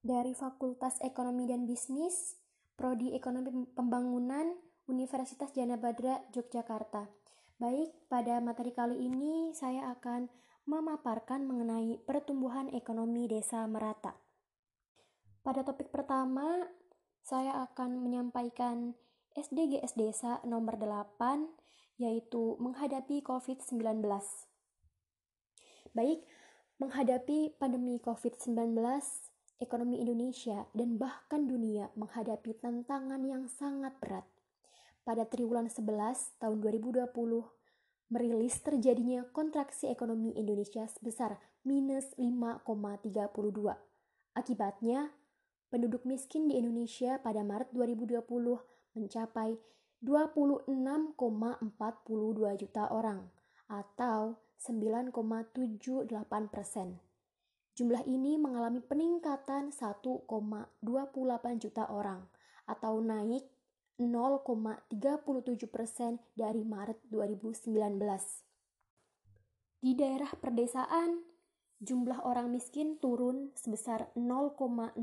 dari 0.00 0.32
Fakultas 0.32 0.96
Ekonomi 1.04 1.44
dan 1.44 1.68
Bisnis, 1.68 2.40
Prodi 2.76 3.12
Ekonomi 3.12 3.68
Pembangunan, 3.76 4.56
Universitas 4.88 5.52
Jana 5.52 5.76
Badra, 5.76 6.24
Yogyakarta. 6.32 7.06
Baik, 7.60 7.92
pada 8.08 8.40
materi 8.40 8.72
kali 8.72 8.96
ini 9.04 9.52
saya 9.52 9.92
akan 9.92 10.32
memaparkan 10.64 11.44
mengenai 11.44 12.00
pertumbuhan 12.08 12.72
ekonomi 12.72 13.28
desa 13.28 13.68
merata. 13.68 14.16
Pada 15.44 15.60
topik 15.64 15.92
pertama, 15.92 16.68
saya 17.20 17.64
akan 17.68 18.00
menyampaikan 18.00 18.96
SDGs 19.36 19.94
Desa 19.96 20.40
nomor 20.44 20.80
8, 20.80 21.46
yaitu 22.00 22.56
menghadapi 22.58 23.20
COVID-19. 23.20 24.04
Baik, 25.92 26.20
menghadapi 26.80 27.60
pandemi 27.60 28.00
COVID-19, 28.00 28.72
ekonomi 29.60 30.00
Indonesia 30.00 30.64
dan 30.72 30.96
bahkan 30.96 31.44
dunia 31.44 31.92
menghadapi 31.94 32.56
tantangan 32.58 33.20
yang 33.22 33.44
sangat 33.46 33.92
berat. 34.00 34.24
Pada 35.04 35.28
triwulan 35.28 35.68
11 35.68 36.40
tahun 36.40 36.58
2020, 36.64 37.12
merilis 38.10 38.56
terjadinya 38.64 39.28
kontraksi 39.30 39.86
ekonomi 39.92 40.32
Indonesia 40.34 40.88
sebesar 40.88 41.38
minus 41.62 42.10
5,32. 42.16 43.76
Akibatnya, 44.32 45.12
penduduk 45.68 46.08
miskin 46.08 46.48
di 46.48 46.58
Indonesia 46.58 47.20
pada 47.20 47.44
Maret 47.44 47.70
2020 47.76 48.24
mencapai 48.96 49.60
26,42 50.00 51.20
juta 52.56 52.88
orang 52.88 53.28
atau 53.68 54.40
9,78 54.58 56.48
persen. 56.48 57.09
Jumlah 57.80 58.04
ini 58.04 58.36
mengalami 58.36 58.84
peningkatan 58.84 59.72
1,28 59.72 60.28
juta 61.56 61.88
orang 61.88 62.28
atau 62.68 63.00
naik 63.00 63.40
0,37 63.96 64.92
persen 65.64 66.20
dari 66.36 66.60
Maret 66.60 67.00
2019. 67.08 67.72
Di 69.80 69.96
daerah 69.96 70.28
perdesaan, 70.36 71.24
jumlah 71.80 72.20
orang 72.28 72.52
miskin 72.52 73.00
turun 73.00 73.48
sebesar 73.56 74.12
0,03 74.12 75.00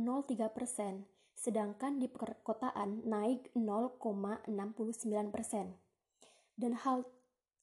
persen, 0.53 1.09
sedangkan 1.33 1.97
di 1.97 2.05
perkotaan 2.05 3.09
naik 3.09 3.57
0,69 3.57 5.33
persen. 5.33 5.73
Dan 6.53 6.77
hal 6.77 7.09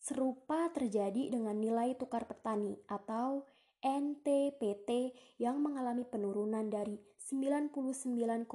serupa 0.03 0.75
terjadi 0.75 1.31
dengan 1.31 1.55
nilai 1.63 1.95
tukar 1.95 2.27
petani 2.27 2.75
atau 2.91 3.54
NTPT 3.85 5.13
yang 5.37 5.61
mengalami 5.61 6.09
penurunan 6.09 6.73
dari 6.73 6.97
99,94 7.21 8.49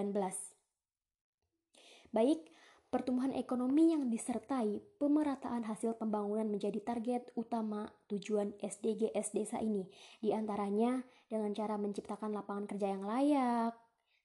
Baik, 2.15 2.47
pertumbuhan 2.95 3.35
ekonomi 3.35 3.91
yang 3.91 4.07
disertai 4.07 4.79
pemerataan 5.03 5.67
hasil 5.67 5.99
pembangunan 5.99 6.47
menjadi 6.47 6.79
target 6.79 7.27
utama 7.35 7.91
tujuan 8.07 8.55
SDGs 8.63 9.35
desa 9.35 9.59
ini, 9.59 9.83
di 10.23 10.31
antaranya 10.31 11.03
dengan 11.27 11.51
cara 11.59 11.75
menciptakan 11.75 12.31
lapangan 12.31 12.71
kerja 12.71 12.95
yang 12.95 13.03
layak, 13.03 13.75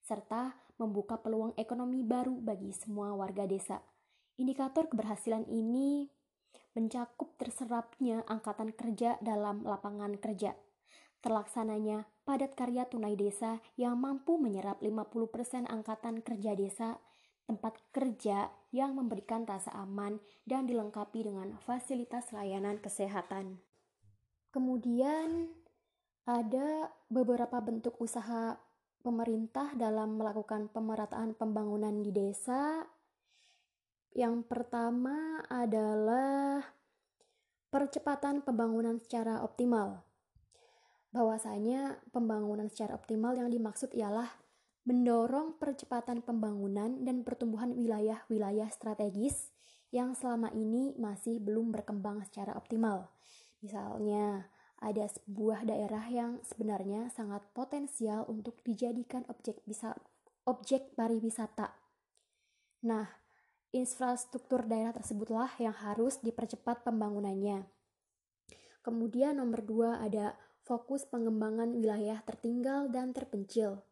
serta 0.05 0.53
membuka 0.77 1.17
peluang 1.17 1.57
ekonomi 1.57 2.05
baru 2.05 2.37
bagi 2.37 2.69
semua 2.77 3.17
warga 3.17 3.49
desa. 3.49 3.81
Indikator 4.37 4.85
keberhasilan 4.85 5.49
ini 5.49 6.13
mencakup 6.77 7.33
terserapnya 7.41 8.21
angkatan 8.29 8.69
kerja 8.69 9.17
dalam 9.17 9.65
lapangan 9.65 10.13
kerja, 10.21 10.53
terlaksananya 11.25 12.05
padat 12.21 12.53
karya 12.53 12.85
tunai 12.85 13.17
desa 13.17 13.57
yang 13.81 13.97
mampu 13.97 14.37
menyerap 14.37 14.77
50% 14.77 15.65
angkatan 15.65 16.21
kerja 16.21 16.53
desa, 16.53 17.01
tempat 17.49 17.81
kerja 17.89 18.53
yang 18.69 18.93
memberikan 18.93 19.41
rasa 19.49 19.73
aman 19.73 20.21
dan 20.45 20.69
dilengkapi 20.69 21.25
dengan 21.25 21.57
fasilitas 21.65 22.29
layanan 22.29 22.77
kesehatan. 22.77 23.57
Kemudian 24.53 25.49
ada 26.29 26.93
beberapa 27.09 27.57
bentuk 27.57 27.97
usaha 27.97 28.61
pemerintah 29.01 29.73
dalam 29.73 30.19
melakukan 30.21 30.69
pemerataan 30.69 31.33
pembangunan 31.33 32.05
di 32.05 32.13
desa 32.13 32.85
yang 34.15 34.45
pertama 34.45 35.43
adalah 35.49 36.63
percepatan 37.67 38.45
pembangunan 38.45 39.01
secara 39.03 39.43
optimal. 39.43 40.05
Bahwasanya 41.11 41.99
pembangunan 42.11 42.67
secara 42.71 42.95
optimal 42.95 43.35
yang 43.35 43.49
dimaksud 43.51 43.91
ialah 43.95 44.29
mendorong 44.87 45.59
percepatan 45.59 46.23
pembangunan 46.23 47.03
dan 47.03 47.27
pertumbuhan 47.27 47.75
wilayah-wilayah 47.75 48.71
strategis 48.71 49.51
yang 49.91 50.15
selama 50.15 50.51
ini 50.55 50.95
masih 50.95 51.43
belum 51.43 51.75
berkembang 51.75 52.23
secara 52.23 52.55
optimal. 52.55 53.11
Misalnya, 53.59 54.47
ada 54.77 55.09
sebuah 55.09 55.65
daerah 55.65 56.05
yang 56.07 56.39
sebenarnya 56.45 57.09
sangat 57.09 57.43
potensial 57.51 58.29
untuk 58.29 58.61
dijadikan 58.61 59.25
objek 59.27 59.59
bisa 59.65 59.97
objek 60.45 60.93
pariwisata. 60.93 61.73
Nah, 62.85 63.26
infrastruktur 63.75 64.63
daerah 64.63 64.95
tersebutlah 64.95 65.51
yang 65.59 65.75
harus 65.75 66.19
dipercepat 66.23 66.87
pembangunannya. 66.87 67.67
Kemudian 68.79 69.39
nomor 69.39 69.67
dua 69.67 69.99
ada 69.99 70.39
fokus 70.63 71.03
pengembangan 71.07 71.75
wilayah 71.75 72.23
tertinggal 72.23 72.87
dan 72.87 73.11
terpencil. 73.11 73.83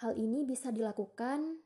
Hal 0.00 0.16
ini 0.16 0.44
bisa 0.48 0.72
dilakukan 0.72 1.60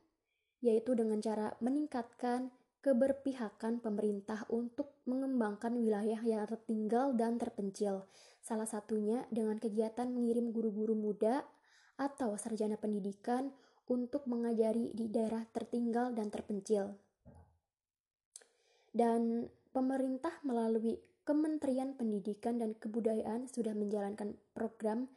yaitu 0.63 0.95
dengan 0.95 1.19
cara 1.19 1.55
meningkatkan 1.59 2.51
keberpihakan 2.83 3.79
pemerintah 3.79 4.43
untuk 4.51 4.99
mengembangkan 5.07 5.75
wilayah 5.79 6.19
yang 6.19 6.43
tertinggal 6.43 7.15
dan 7.15 7.39
terpencil. 7.39 8.07
Salah 8.43 8.67
satunya 8.67 9.23
dengan 9.31 9.55
kegiatan 9.55 10.11
mengirim 10.11 10.51
guru-guru 10.51 10.95
muda 10.95 11.47
atau 11.95 12.35
sarjana 12.35 12.75
pendidikan 12.75 13.55
untuk 13.87 14.27
mengajari 14.27 14.91
di 14.91 15.07
daerah 15.07 15.47
tertinggal 15.51 16.11
dan 16.11 16.27
terpencil. 16.27 16.95
Dan 18.93 19.49
pemerintah 19.73 20.37
melalui 20.45 21.01
Kementerian 21.25 21.97
Pendidikan 21.97 22.61
dan 22.61 22.77
Kebudayaan 22.77 23.49
sudah 23.49 23.73
menjalankan 23.73 24.37
program 24.53 25.09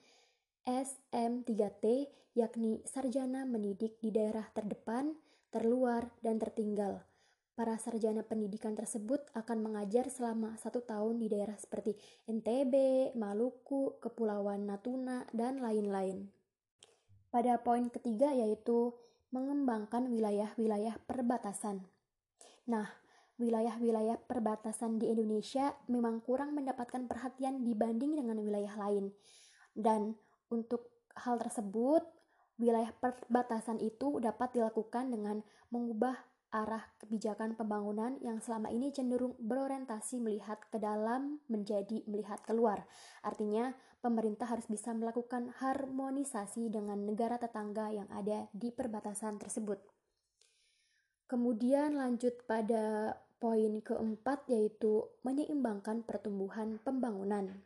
SM3T 0.64 2.08
yakni 2.34 2.80
sarjana 2.88 3.44
mendidik 3.44 4.00
di 4.00 4.10
daerah 4.10 4.48
terdepan, 4.50 5.14
terluar, 5.52 6.08
dan 6.24 6.40
tertinggal 6.40 7.04
Para 7.56 7.80
sarjana 7.80 8.20
pendidikan 8.20 8.76
tersebut 8.76 9.32
akan 9.32 9.64
mengajar 9.64 10.12
selama 10.12 10.60
satu 10.60 10.84
tahun 10.84 11.16
di 11.16 11.32
daerah 11.32 11.56
seperti 11.56 11.96
NTB, 12.28 13.16
Maluku, 13.16 13.96
Kepulauan 13.96 14.68
Natuna, 14.68 15.24
dan 15.32 15.64
lain-lain. 15.64 16.28
Pada 17.32 17.56
poin 17.64 17.88
ketiga 17.88 18.28
yaitu 18.36 18.92
mengembangkan 19.32 20.04
wilayah-wilayah 20.04 21.00
perbatasan. 21.08 21.80
Nah, 22.68 22.92
wilayah-wilayah 23.36 24.16
perbatasan 24.24 24.96
di 24.96 25.12
Indonesia 25.12 25.76
memang 25.92 26.24
kurang 26.24 26.56
mendapatkan 26.56 27.04
perhatian 27.04 27.64
dibanding 27.64 28.16
dengan 28.16 28.40
wilayah 28.40 28.72
lain. 28.80 29.12
Dan 29.76 30.16
untuk 30.48 31.04
hal 31.12 31.36
tersebut, 31.36 32.04
wilayah 32.56 32.92
perbatasan 32.96 33.80
itu 33.84 34.16
dapat 34.20 34.56
dilakukan 34.56 35.12
dengan 35.12 35.44
mengubah 35.68 36.16
arah 36.54 36.88
kebijakan 37.02 37.58
pembangunan 37.58 38.16
yang 38.24 38.40
selama 38.40 38.72
ini 38.72 38.88
cenderung 38.88 39.36
berorientasi 39.36 40.22
melihat 40.22 40.56
ke 40.72 40.80
dalam 40.80 41.42
menjadi 41.52 42.00
melihat 42.08 42.40
keluar. 42.48 42.88
Artinya, 43.20 43.76
pemerintah 44.00 44.48
harus 44.48 44.64
bisa 44.64 44.96
melakukan 44.96 45.52
harmonisasi 45.60 46.72
dengan 46.72 47.04
negara 47.04 47.36
tetangga 47.36 47.92
yang 47.92 48.08
ada 48.08 48.48
di 48.56 48.72
perbatasan 48.72 49.36
tersebut. 49.36 49.82
Kemudian 51.26 51.98
lanjut 51.98 52.46
pada 52.46 53.18
poin 53.36 53.84
keempat 53.84 54.48
yaitu 54.48 55.04
menyeimbangkan 55.20 56.02
pertumbuhan 56.02 56.80
pembangunan. 56.80 57.62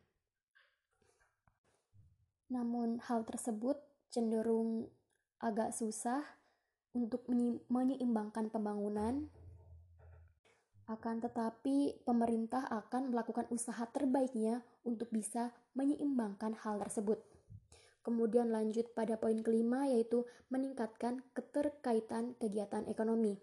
Namun 2.51 2.99
hal 3.07 3.23
tersebut 3.23 3.79
cenderung 4.11 4.91
agak 5.39 5.71
susah 5.71 6.27
untuk 6.91 7.23
menyeimbangkan 7.71 8.51
pembangunan. 8.51 9.31
Akan 10.91 11.23
tetapi, 11.23 12.03
pemerintah 12.03 12.67
akan 12.67 13.15
melakukan 13.15 13.47
usaha 13.55 13.87
terbaiknya 13.87 14.67
untuk 14.83 15.07
bisa 15.15 15.55
menyeimbangkan 15.79 16.59
hal 16.59 16.83
tersebut. 16.83 17.23
Kemudian 18.03 18.51
lanjut 18.51 18.91
pada 18.91 19.15
poin 19.15 19.39
kelima 19.39 19.87
yaitu 19.87 20.27
meningkatkan 20.51 21.23
keterkaitan 21.31 22.35
kegiatan 22.43 22.83
ekonomi. 22.91 23.39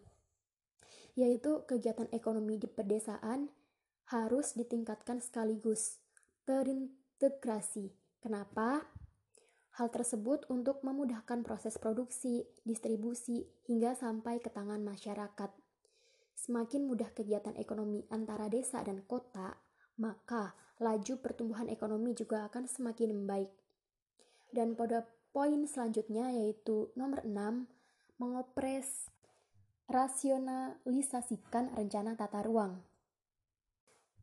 Yaitu 1.17 1.65
kegiatan 1.65 2.05
ekonomi 2.13 2.61
di 2.61 2.69
pedesaan 2.69 3.49
harus 4.13 4.53
ditingkatkan 4.53 5.19
sekaligus 5.19 5.99
terintegrasi. 6.45 7.91
Kenapa? 8.21 8.85
Hal 9.77 9.93
tersebut 9.93 10.45
untuk 10.49 10.81
memudahkan 10.81 11.45
proses 11.45 11.77
produksi, 11.77 12.45
distribusi, 12.65 13.45
hingga 13.65 13.93
sampai 13.93 14.41
ke 14.41 14.49
tangan 14.49 14.81
masyarakat. 14.81 15.53
Semakin 16.37 16.85
mudah 16.85 17.13
kegiatan 17.13 17.53
ekonomi 17.57 18.05
antara 18.13 18.49
desa 18.49 18.81
dan 18.81 19.05
kota, 19.05 19.57
maka 19.97 20.53
laju 20.77 21.17
pertumbuhan 21.21 21.69
ekonomi 21.69 22.13
juga 22.13 22.45
akan 22.49 22.69
semakin 22.69 23.09
membaik. 23.13 23.49
Dan 24.53 24.73
pada 24.73 25.05
poin 25.33 25.61
selanjutnya 25.65 26.29
yaitu 26.33 26.89
nomor 26.97 27.21
6, 27.21 27.69
mengopres 28.17 29.09
rasionalisasikan 29.87 31.75
rencana 31.75 32.15
tata 32.19 32.43
ruang. 32.43 32.83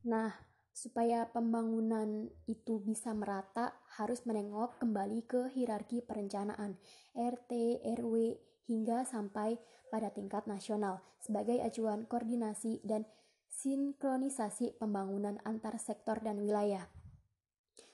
Nah, 0.04 0.32
Supaya 0.74 1.30
pembangunan 1.30 2.34
itu 2.50 2.82
bisa 2.82 3.14
merata, 3.14 3.78
harus 3.94 4.26
menengok 4.26 4.82
kembali 4.82 5.22
ke 5.22 5.46
hierarki 5.54 6.02
perencanaan 6.02 6.74
RT, 7.14 7.78
RW, 7.94 8.34
hingga 8.66 9.06
sampai 9.06 9.54
pada 9.94 10.10
tingkat 10.10 10.50
nasional 10.50 10.98
sebagai 11.22 11.62
acuan 11.62 12.10
koordinasi 12.10 12.82
dan 12.82 13.06
sinkronisasi 13.54 14.74
pembangunan 14.74 15.38
antar 15.46 15.78
sektor 15.78 16.18
dan 16.18 16.42
wilayah. 16.42 16.90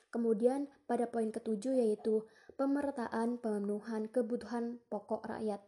Kemudian 0.09 0.65
pada 0.89 1.05
poin 1.05 1.29
ketujuh 1.29 1.77
yaitu 1.85 2.25
pemerataan 2.57 3.37
pemenuhan 3.37 4.09
kebutuhan 4.09 4.81
pokok 4.89 5.21
rakyat. 5.29 5.61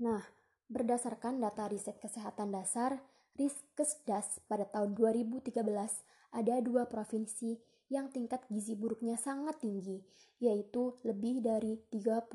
Nah, 0.00 0.24
berdasarkan 0.72 1.44
data 1.44 1.68
riset 1.68 2.00
kesehatan 2.00 2.56
dasar, 2.56 2.98
Riskesdas 3.36 4.42
pada 4.50 4.66
tahun 4.68 4.92
2013 4.96 5.54
ada 6.34 6.54
dua 6.60 6.84
provinsi 6.90 7.56
yang 7.90 8.12
tingkat 8.12 8.44
gizi 8.48 8.76
buruknya 8.76 9.16
sangat 9.16 9.60
tinggi, 9.60 10.00
yaitu 10.40 10.98
lebih 11.04 11.42
dari 11.42 11.78
30% 11.88 12.30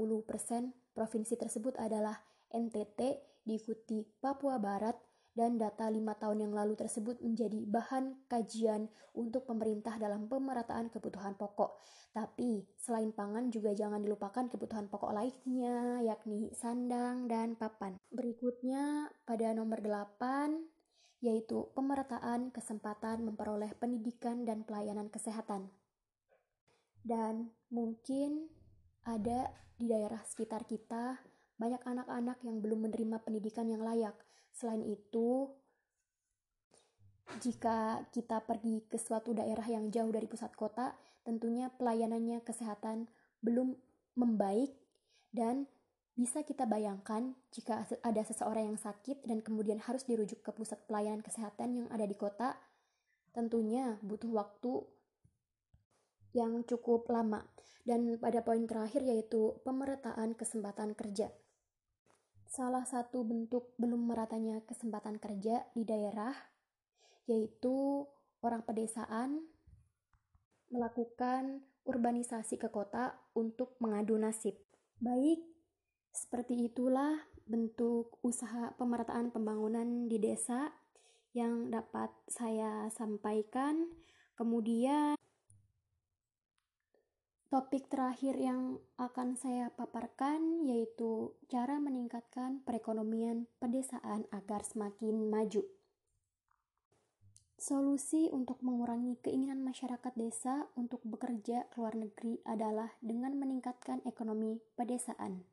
provinsi 0.93 1.33
tersebut 1.35 1.77
adalah 1.79 2.19
NTT, 2.51 2.99
diikuti 3.45 4.03
Papua 4.19 4.57
Barat, 4.57 4.97
dan 5.35 5.59
data 5.59 5.91
lima 5.91 6.15
tahun 6.15 6.47
yang 6.47 6.53
lalu 6.55 6.79
tersebut 6.79 7.19
menjadi 7.19 7.67
bahan 7.67 8.25
kajian 8.31 8.87
untuk 9.11 9.43
pemerintah 9.43 9.99
dalam 9.99 10.31
pemerataan 10.31 10.87
kebutuhan 10.87 11.35
pokok. 11.35 11.75
Tapi 12.15 12.63
selain 12.79 13.11
pangan 13.11 13.51
juga 13.51 13.75
jangan 13.75 13.99
dilupakan 13.99 14.47
kebutuhan 14.47 14.87
pokok 14.87 15.11
lainnya 15.11 15.99
yakni 16.07 16.55
sandang 16.55 17.27
dan 17.27 17.59
papan. 17.59 17.99
Berikutnya 18.07 19.11
pada 19.27 19.51
nomor 19.51 19.83
8 19.83 20.73
yaitu 21.19 21.67
pemerataan 21.75 22.55
kesempatan 22.55 23.27
memperoleh 23.27 23.75
pendidikan 23.75 24.47
dan 24.47 24.63
pelayanan 24.63 25.11
kesehatan. 25.11 25.67
Dan 27.03 27.51
mungkin 27.69 28.47
ada 29.05 29.53
di 29.75 29.91
daerah 29.91 30.23
sekitar 30.23 30.63
kita 30.63 31.19
banyak 31.55 31.81
anak-anak 31.83 32.41
yang 32.43 32.59
belum 32.59 32.89
menerima 32.89 33.21
pendidikan 33.21 33.69
yang 33.69 33.85
layak. 33.85 34.15
Selain 34.55 34.79
itu, 34.87 35.51
jika 37.43 38.07
kita 38.15 38.39
pergi 38.47 38.87
ke 38.87 38.95
suatu 38.95 39.35
daerah 39.35 39.67
yang 39.67 39.91
jauh 39.91 40.07
dari 40.15 40.31
pusat 40.31 40.55
kota, 40.55 40.95
tentunya 41.27 41.67
pelayanannya 41.75 42.39
kesehatan 42.39 43.11
belum 43.43 43.75
membaik 44.15 44.71
dan 45.35 45.67
bisa 46.15 46.47
kita 46.47 46.63
bayangkan 46.63 47.35
jika 47.51 47.83
ada 47.99 48.23
seseorang 48.23 48.71
yang 48.71 48.79
sakit 48.79 49.27
dan 49.27 49.43
kemudian 49.43 49.83
harus 49.83 50.07
dirujuk 50.07 50.39
ke 50.39 50.51
pusat 50.55 50.79
pelayanan 50.87 51.19
kesehatan 51.19 51.83
yang 51.83 51.87
ada 51.91 52.07
di 52.07 52.15
kota, 52.15 52.55
tentunya 53.35 53.99
butuh 53.99 54.31
waktu 54.31 54.87
yang 56.31 56.63
cukup 56.63 57.11
lama. 57.11 57.43
Dan 57.83 58.15
pada 58.17 58.41
poin 58.41 58.63
terakhir 58.63 59.03
yaitu 59.03 59.59
pemerataan 59.67 60.33
kesempatan 60.33 60.95
kerja. 60.95 61.29
Salah 62.45 62.85
satu 62.87 63.25
bentuk 63.25 63.73
belum 63.75 64.07
meratanya 64.09 64.61
kesempatan 64.63 65.19
kerja 65.19 65.65
di 65.73 65.83
daerah 65.83 66.33
yaitu 67.25 68.05
orang 68.45 68.61
pedesaan 68.61 69.41
melakukan 70.69 71.65
urbanisasi 71.85 72.57
ke 72.57 72.69
kota 72.69 73.17
untuk 73.37 73.77
mengadu 73.81 74.17
nasib. 74.17 74.57
Baik, 74.97 75.41
seperti 76.13 76.69
itulah 76.69 77.17
bentuk 77.45 78.17
usaha 78.25 78.73
pemerataan 78.77 79.29
pembangunan 79.29 80.09
di 80.09 80.17
desa 80.17 80.73
yang 81.37 81.69
dapat 81.69 82.09
saya 82.25 82.89
sampaikan. 82.89 83.85
Kemudian 84.35 85.15
topik 87.53 87.87
terakhir 87.87 88.35
yang 88.41 88.81
akan 88.97 89.37
saya 89.37 89.69
paparkan 89.73 90.65
yaitu 90.65 91.37
cara 91.45 91.77
meningkatkan 91.77 92.65
perekonomian 92.65 93.45
pedesaan 93.61 94.25
agar 94.33 94.65
semakin 94.65 95.29
maju. 95.29 95.63
Solusi 97.55 98.27
untuk 98.29 98.59
mengurangi 98.61 99.15
keinginan 99.23 99.63
masyarakat 99.63 100.13
desa 100.19 100.67
untuk 100.75 100.99
bekerja 101.07 101.71
ke 101.71 101.79
luar 101.79 101.95
negeri 101.95 102.43
adalah 102.43 102.91
dengan 102.99 103.39
meningkatkan 103.39 104.03
ekonomi 104.03 104.59
pedesaan. 104.75 105.47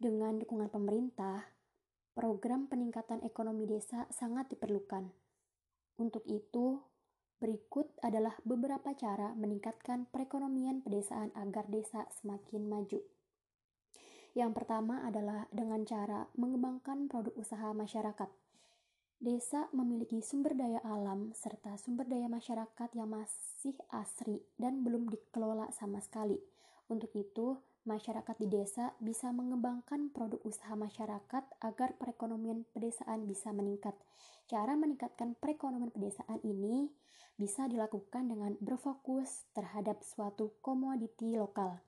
Dengan 0.00 0.40
dukungan 0.40 0.72
pemerintah, 0.72 1.44
program 2.16 2.66
peningkatan 2.72 3.20
ekonomi 3.20 3.68
desa 3.68 4.08
sangat 4.10 4.48
diperlukan. 4.48 5.12
Untuk 6.00 6.24
itu, 6.26 6.82
berikut 7.42 7.90
adalah 8.00 8.34
beberapa 8.42 8.94
cara 8.94 9.34
meningkatkan 9.34 10.06
perekonomian 10.10 10.80
pedesaan 10.80 11.34
agar 11.34 11.66
desa 11.68 12.06
semakin 12.20 12.66
maju. 12.68 13.00
Yang 14.34 14.50
pertama 14.50 15.06
adalah 15.06 15.46
dengan 15.54 15.86
cara 15.86 16.26
mengembangkan 16.34 17.06
produk 17.06 17.34
usaha 17.38 17.70
masyarakat. 17.70 18.26
Desa 19.22 19.70
memiliki 19.70 20.18
sumber 20.20 20.58
daya 20.58 20.82
alam 20.82 21.30
serta 21.32 21.78
sumber 21.78 22.10
daya 22.10 22.26
masyarakat 22.26 22.90
yang 22.98 23.14
masih 23.14 23.78
asri 23.94 24.42
dan 24.58 24.82
belum 24.82 25.06
dikelola 25.06 25.70
sama 25.70 26.02
sekali. 26.02 26.36
Untuk 26.90 27.14
itu, 27.14 27.56
masyarakat 27.84 28.36
di 28.40 28.48
desa 28.48 28.96
bisa 29.00 29.28
mengembangkan 29.30 30.08
produk 30.12 30.40
usaha 30.44 30.72
masyarakat 30.76 31.44
agar 31.60 31.96
perekonomian 32.00 32.64
pedesaan 32.72 33.28
bisa 33.28 33.52
meningkat. 33.52 33.92
Cara 34.48 34.76
meningkatkan 34.76 35.36
perekonomian 35.36 35.92
pedesaan 35.92 36.40
ini 36.44 36.88
bisa 37.36 37.68
dilakukan 37.68 38.28
dengan 38.28 38.56
berfokus 38.60 39.48
terhadap 39.52 40.00
suatu 40.00 40.56
komoditi 40.64 41.36
lokal. 41.36 41.80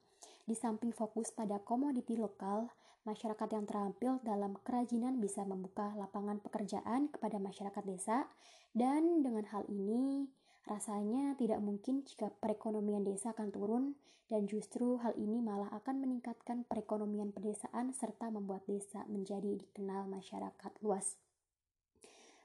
Di 0.47 0.55
samping 0.55 0.95
fokus 0.95 1.35
pada 1.35 1.59
komoditi 1.59 2.15
lokal, 2.15 2.71
masyarakat 3.03 3.49
yang 3.51 3.67
terampil 3.67 4.13
dalam 4.23 4.59
kerajinan 4.63 5.19
bisa 5.19 5.43
membuka 5.43 5.95
lapangan 5.95 6.43
pekerjaan 6.43 7.11
kepada 7.11 7.39
masyarakat 7.39 7.83
desa 7.87 8.27
dan 8.75 9.23
dengan 9.23 9.47
hal 9.51 9.67
ini 9.71 10.27
rasanya 10.67 11.39
tidak 11.39 11.63
mungkin 11.63 12.03
jika 12.03 12.29
perekonomian 12.43 13.07
desa 13.07 13.33
akan 13.33 13.49
turun 13.55 13.85
dan 14.27 14.51
justru 14.51 14.99
hal 14.99 15.15
ini 15.15 15.39
malah 15.39 15.71
akan 15.71 16.03
meningkatkan 16.03 16.67
perekonomian 16.67 17.31
pedesaan 17.31 17.95
serta 17.95 18.29
membuat 18.35 18.67
desa 18.67 19.07
menjadi 19.07 19.55
dikenal 19.63 20.11
masyarakat 20.11 20.73
luas. 20.83 21.15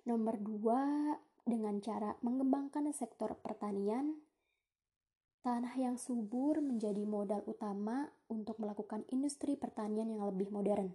Nomor 0.05 0.37
dua, 0.37 1.17
dengan 1.41 1.81
cara 1.81 2.13
mengembangkan 2.21 2.85
sektor 2.93 3.33
pertanian, 3.41 4.21
Tanah 5.41 5.73
yang 5.73 5.97
subur 5.97 6.61
menjadi 6.61 7.01
modal 7.01 7.41
utama 7.49 8.13
untuk 8.29 8.61
melakukan 8.61 9.01
industri 9.09 9.57
pertanian 9.57 10.13
yang 10.13 10.21
lebih 10.21 10.53
modern. 10.53 10.93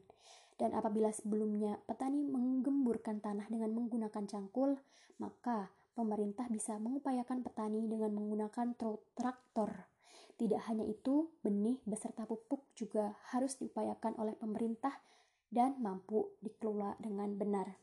Dan 0.55 0.71
apabila 0.71 1.11
sebelumnya 1.11 1.83
petani 1.83 2.23
menggemburkan 2.23 3.19
tanah 3.19 3.51
dengan 3.51 3.75
menggunakan 3.75 4.23
cangkul, 4.23 4.79
maka 5.19 5.75
pemerintah 5.97 6.45
bisa 6.53 6.77
mengupayakan 6.77 7.41
petani 7.41 7.89
dengan 7.89 8.13
menggunakan 8.13 8.77
traktor. 9.17 9.89
Tidak 10.37 10.61
hanya 10.69 10.85
itu, 10.85 11.33
benih 11.41 11.81
beserta 11.89 12.29
pupuk 12.29 12.69
juga 12.77 13.17
harus 13.33 13.57
diupayakan 13.57 14.21
oleh 14.21 14.37
pemerintah 14.37 14.93
dan 15.49 15.81
mampu 15.81 16.37
dikelola 16.45 17.01
dengan 17.01 17.33
benar. 17.41 17.81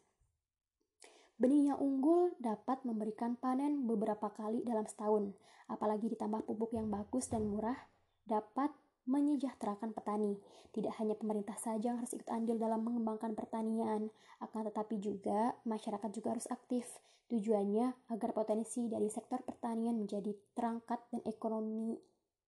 Benih 1.41 1.73
yang 1.73 1.81
unggul 1.81 2.37
dapat 2.37 2.85
memberikan 2.85 3.33
panen 3.33 3.89
beberapa 3.89 4.29
kali 4.29 4.61
dalam 4.61 4.85
setahun, 4.85 5.33
apalagi 5.65 6.13
ditambah 6.13 6.45
pupuk 6.45 6.77
yang 6.77 6.93
bagus 6.93 7.25
dan 7.33 7.49
murah, 7.49 7.89
dapat 8.29 8.69
menyejahterakan 9.05 9.91
petani. 9.91 10.39
Tidak 10.71 10.93
hanya 10.99 11.13
pemerintah 11.13 11.55
saja 11.59 11.93
yang 11.93 11.99
harus 12.01 12.15
ikut 12.15 12.27
andil 12.31 12.57
dalam 12.57 12.81
mengembangkan 12.81 13.35
pertanian, 13.35 14.09
akan 14.39 14.61
tetapi 14.71 14.99
juga 14.99 15.55
masyarakat 15.67 16.09
juga 16.11 16.33
harus 16.37 16.47
aktif. 16.49 16.87
Tujuannya 17.31 18.11
agar 18.11 18.31
potensi 18.35 18.85
dari 18.87 19.07
sektor 19.07 19.41
pertanian 19.41 19.97
menjadi 19.97 20.31
terangkat 20.53 20.99
dan 21.09 21.21
ekonomi 21.25 21.95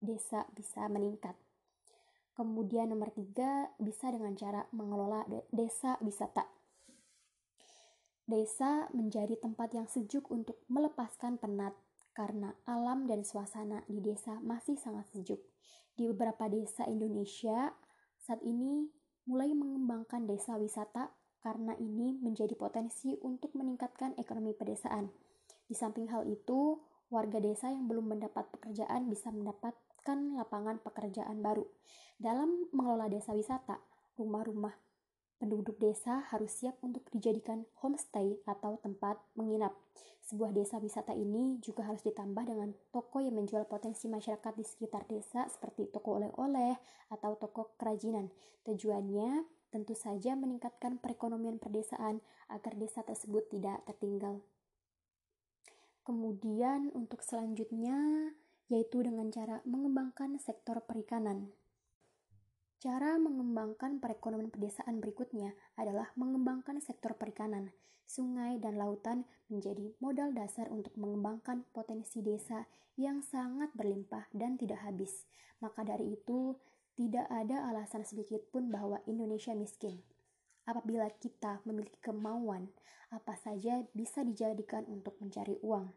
desa 0.02 0.44
bisa 0.52 0.84
meningkat. 0.92 1.34
Kemudian 2.34 2.90
nomor 2.90 3.14
tiga, 3.14 3.70
bisa 3.78 4.10
dengan 4.10 4.34
cara 4.34 4.66
mengelola 4.74 5.22
desa 5.54 5.94
wisata. 6.02 6.42
Desa 8.26 8.90
menjadi 8.90 9.38
tempat 9.38 9.70
yang 9.76 9.86
sejuk 9.86 10.32
untuk 10.34 10.58
melepaskan 10.66 11.38
penat 11.38 11.76
karena 12.16 12.56
alam 12.66 13.06
dan 13.06 13.22
suasana 13.22 13.86
di 13.86 14.02
desa 14.02 14.42
masih 14.42 14.74
sangat 14.74 15.06
sejuk. 15.14 15.38
Di 15.94 16.10
beberapa 16.10 16.50
desa 16.50 16.86
Indonesia 16.90 17.70
saat 18.18 18.42
ini 18.42 18.90
mulai 19.30 19.54
mengembangkan 19.54 20.26
desa 20.26 20.58
wisata 20.58 21.14
karena 21.38 21.76
ini 21.78 22.18
menjadi 22.18 22.56
potensi 22.58 23.14
untuk 23.22 23.54
meningkatkan 23.54 24.16
ekonomi 24.18 24.56
pedesaan. 24.56 25.12
Di 25.64 25.76
samping 25.76 26.10
hal 26.10 26.26
itu, 26.26 26.80
warga 27.12 27.38
desa 27.38 27.70
yang 27.70 27.86
belum 27.86 28.16
mendapat 28.16 28.48
pekerjaan 28.58 29.06
bisa 29.06 29.30
mendapatkan 29.30 30.18
lapangan 30.34 30.80
pekerjaan 30.80 31.44
baru. 31.44 31.64
Dalam 32.18 32.68
mengelola 32.72 33.06
desa 33.12 33.36
wisata, 33.36 33.78
rumah-rumah 34.16 34.72
penduduk 35.44 35.76
desa 35.76 36.24
harus 36.32 36.48
siap 36.48 36.80
untuk 36.80 37.04
dijadikan 37.12 37.68
homestay 37.84 38.40
atau 38.48 38.80
tempat 38.80 39.20
menginap. 39.36 39.76
Sebuah 40.24 40.56
desa 40.56 40.80
wisata 40.80 41.12
ini 41.12 41.60
juga 41.60 41.84
harus 41.84 42.00
ditambah 42.00 42.48
dengan 42.48 42.72
toko 42.88 43.20
yang 43.20 43.36
menjual 43.36 43.68
potensi 43.68 44.08
masyarakat 44.08 44.56
di 44.56 44.64
sekitar 44.64 45.04
desa 45.04 45.44
seperti 45.52 45.92
toko 45.92 46.16
oleh-oleh 46.16 46.80
atau 47.12 47.36
toko 47.36 47.76
kerajinan. 47.76 48.32
Tujuannya 48.64 49.44
tentu 49.68 49.92
saja 49.92 50.32
meningkatkan 50.32 50.96
perekonomian 50.96 51.60
perdesaan 51.60 52.24
agar 52.48 52.72
desa 52.80 53.04
tersebut 53.04 53.52
tidak 53.52 53.84
tertinggal. 53.84 54.40
Kemudian 56.08 56.88
untuk 56.96 57.20
selanjutnya 57.20 58.32
yaitu 58.72 59.04
dengan 59.04 59.28
cara 59.28 59.60
mengembangkan 59.68 60.40
sektor 60.40 60.80
perikanan. 60.88 61.52
Cara 62.84 63.16
mengembangkan 63.16 63.96
perekonomian 63.96 64.52
pedesaan 64.52 65.00
berikutnya 65.00 65.56
adalah 65.80 66.12
mengembangkan 66.20 66.84
sektor 66.84 67.16
perikanan. 67.16 67.72
Sungai 68.04 68.60
dan 68.60 68.76
lautan 68.76 69.24
menjadi 69.48 69.96
modal 70.04 70.36
dasar 70.36 70.68
untuk 70.68 70.92
mengembangkan 71.00 71.64
potensi 71.72 72.20
desa 72.20 72.68
yang 73.00 73.24
sangat 73.24 73.72
berlimpah 73.72 74.28
dan 74.36 74.60
tidak 74.60 74.84
habis. 74.84 75.24
Maka 75.64 75.80
dari 75.80 76.12
itu, 76.12 76.60
tidak 76.92 77.24
ada 77.32 77.72
alasan 77.72 78.04
sedikit 78.04 78.44
pun 78.52 78.68
bahwa 78.68 79.00
Indonesia 79.08 79.56
miskin. 79.56 80.04
Apabila 80.68 81.08
kita 81.08 81.64
memiliki 81.64 81.96
kemauan, 82.04 82.68
apa 83.08 83.32
saja 83.40 83.80
bisa 83.96 84.20
dijadikan 84.28 84.84
untuk 84.92 85.16
mencari 85.24 85.56
uang. 85.64 85.88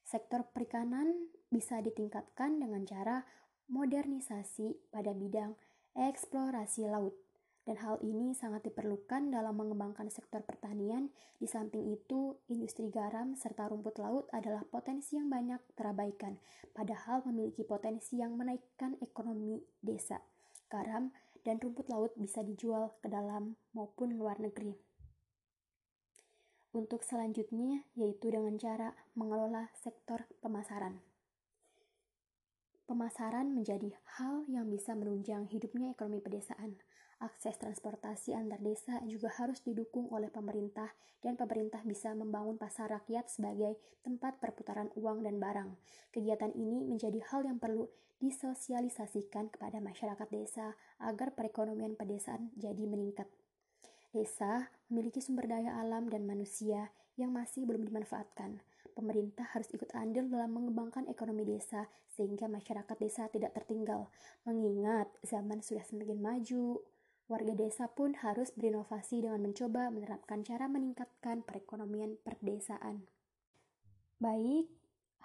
Sektor 0.00 0.48
perikanan 0.48 1.28
bisa 1.52 1.84
ditingkatkan 1.84 2.56
dengan 2.56 2.88
cara 2.88 3.20
modernisasi 3.68 4.88
pada 4.88 5.12
bidang 5.12 5.52
eksplorasi 5.96 6.88
laut. 6.88 7.16
Dan 7.62 7.78
hal 7.78 8.02
ini 8.02 8.34
sangat 8.34 8.66
diperlukan 8.66 9.30
dalam 9.30 9.54
mengembangkan 9.54 10.10
sektor 10.10 10.42
pertanian. 10.42 11.14
Di 11.38 11.46
samping 11.46 11.94
itu, 11.94 12.34
industri 12.50 12.90
garam 12.90 13.38
serta 13.38 13.70
rumput 13.70 14.02
laut 14.02 14.26
adalah 14.34 14.66
potensi 14.66 15.14
yang 15.14 15.30
banyak 15.30 15.62
terabaikan, 15.78 16.42
padahal 16.74 17.22
memiliki 17.30 17.62
potensi 17.62 18.18
yang 18.18 18.34
menaikkan 18.34 18.98
ekonomi 18.98 19.62
desa. 19.78 20.18
Garam 20.66 21.14
dan 21.46 21.62
rumput 21.62 21.86
laut 21.86 22.10
bisa 22.18 22.42
dijual 22.42 22.98
ke 22.98 23.06
dalam 23.06 23.54
maupun 23.78 24.18
luar 24.18 24.42
negeri. 24.42 24.74
Untuk 26.72 27.04
selanjutnya, 27.04 27.84
yaitu 27.94 28.32
dengan 28.32 28.58
cara 28.58 28.96
mengelola 29.12 29.70
sektor 29.76 30.24
pemasaran. 30.40 31.11
Pemasaran 32.92 33.48
menjadi 33.48 33.88
hal 34.20 34.44
yang 34.52 34.68
bisa 34.68 34.92
menunjang 34.92 35.48
hidupnya 35.48 35.96
ekonomi 35.96 36.20
pedesaan. 36.20 36.76
Akses 37.24 37.56
transportasi 37.56 38.36
antar 38.36 38.60
desa 38.60 39.00
juga 39.08 39.32
harus 39.32 39.64
didukung 39.64 40.12
oleh 40.12 40.28
pemerintah 40.28 40.92
dan 41.24 41.40
pemerintah 41.40 41.80
bisa 41.88 42.12
membangun 42.12 42.60
pasar 42.60 42.92
rakyat 42.92 43.32
sebagai 43.32 43.80
tempat 44.04 44.36
perputaran 44.44 44.92
uang 44.92 45.24
dan 45.24 45.40
barang. 45.40 45.72
Kegiatan 46.12 46.52
ini 46.52 46.84
menjadi 46.84 47.16
hal 47.32 47.48
yang 47.48 47.56
perlu 47.56 47.88
disosialisasikan 48.20 49.48
kepada 49.48 49.80
masyarakat 49.80 50.28
desa 50.28 50.76
agar 51.00 51.32
perekonomian 51.32 51.96
pedesaan 51.96 52.52
jadi 52.60 52.84
meningkat. 52.84 53.24
Desa 54.12 54.68
memiliki 54.92 55.24
sumber 55.24 55.48
daya 55.48 55.80
alam 55.80 56.12
dan 56.12 56.28
manusia 56.28 56.92
yang 57.16 57.32
masih 57.32 57.64
belum 57.64 57.88
dimanfaatkan 57.88 58.60
pemerintah 58.92 59.48
harus 59.56 59.68
ikut 59.72 59.90
andil 59.96 60.28
dalam 60.28 60.52
mengembangkan 60.52 61.08
ekonomi 61.08 61.48
desa 61.48 61.88
sehingga 62.12 62.46
masyarakat 62.46 62.96
desa 63.00 63.26
tidak 63.32 63.56
tertinggal. 63.56 64.12
Mengingat 64.44 65.08
zaman 65.24 65.64
sudah 65.64 65.82
semakin 65.82 66.20
maju, 66.20 66.84
warga 67.26 67.54
desa 67.56 67.88
pun 67.88 68.12
harus 68.20 68.52
berinovasi 68.52 69.24
dengan 69.24 69.40
mencoba 69.48 69.88
menerapkan 69.88 70.44
cara 70.44 70.68
meningkatkan 70.68 71.40
perekonomian 71.42 72.20
perdesaan. 72.20 73.08
Baik, 74.20 74.68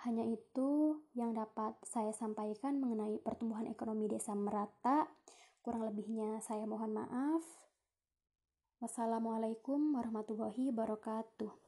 hanya 0.08 0.24
itu 0.24 1.04
yang 1.18 1.36
dapat 1.36 1.76
saya 1.84 2.16
sampaikan 2.16 2.80
mengenai 2.80 3.20
pertumbuhan 3.20 3.68
ekonomi 3.68 4.08
desa 4.08 4.32
merata. 4.32 5.12
Kurang 5.60 5.84
lebihnya 5.84 6.40
saya 6.40 6.64
mohon 6.64 6.96
maaf. 6.96 7.44
Wassalamualaikum 8.80 9.98
warahmatullahi 9.98 10.70
wabarakatuh. 10.72 11.67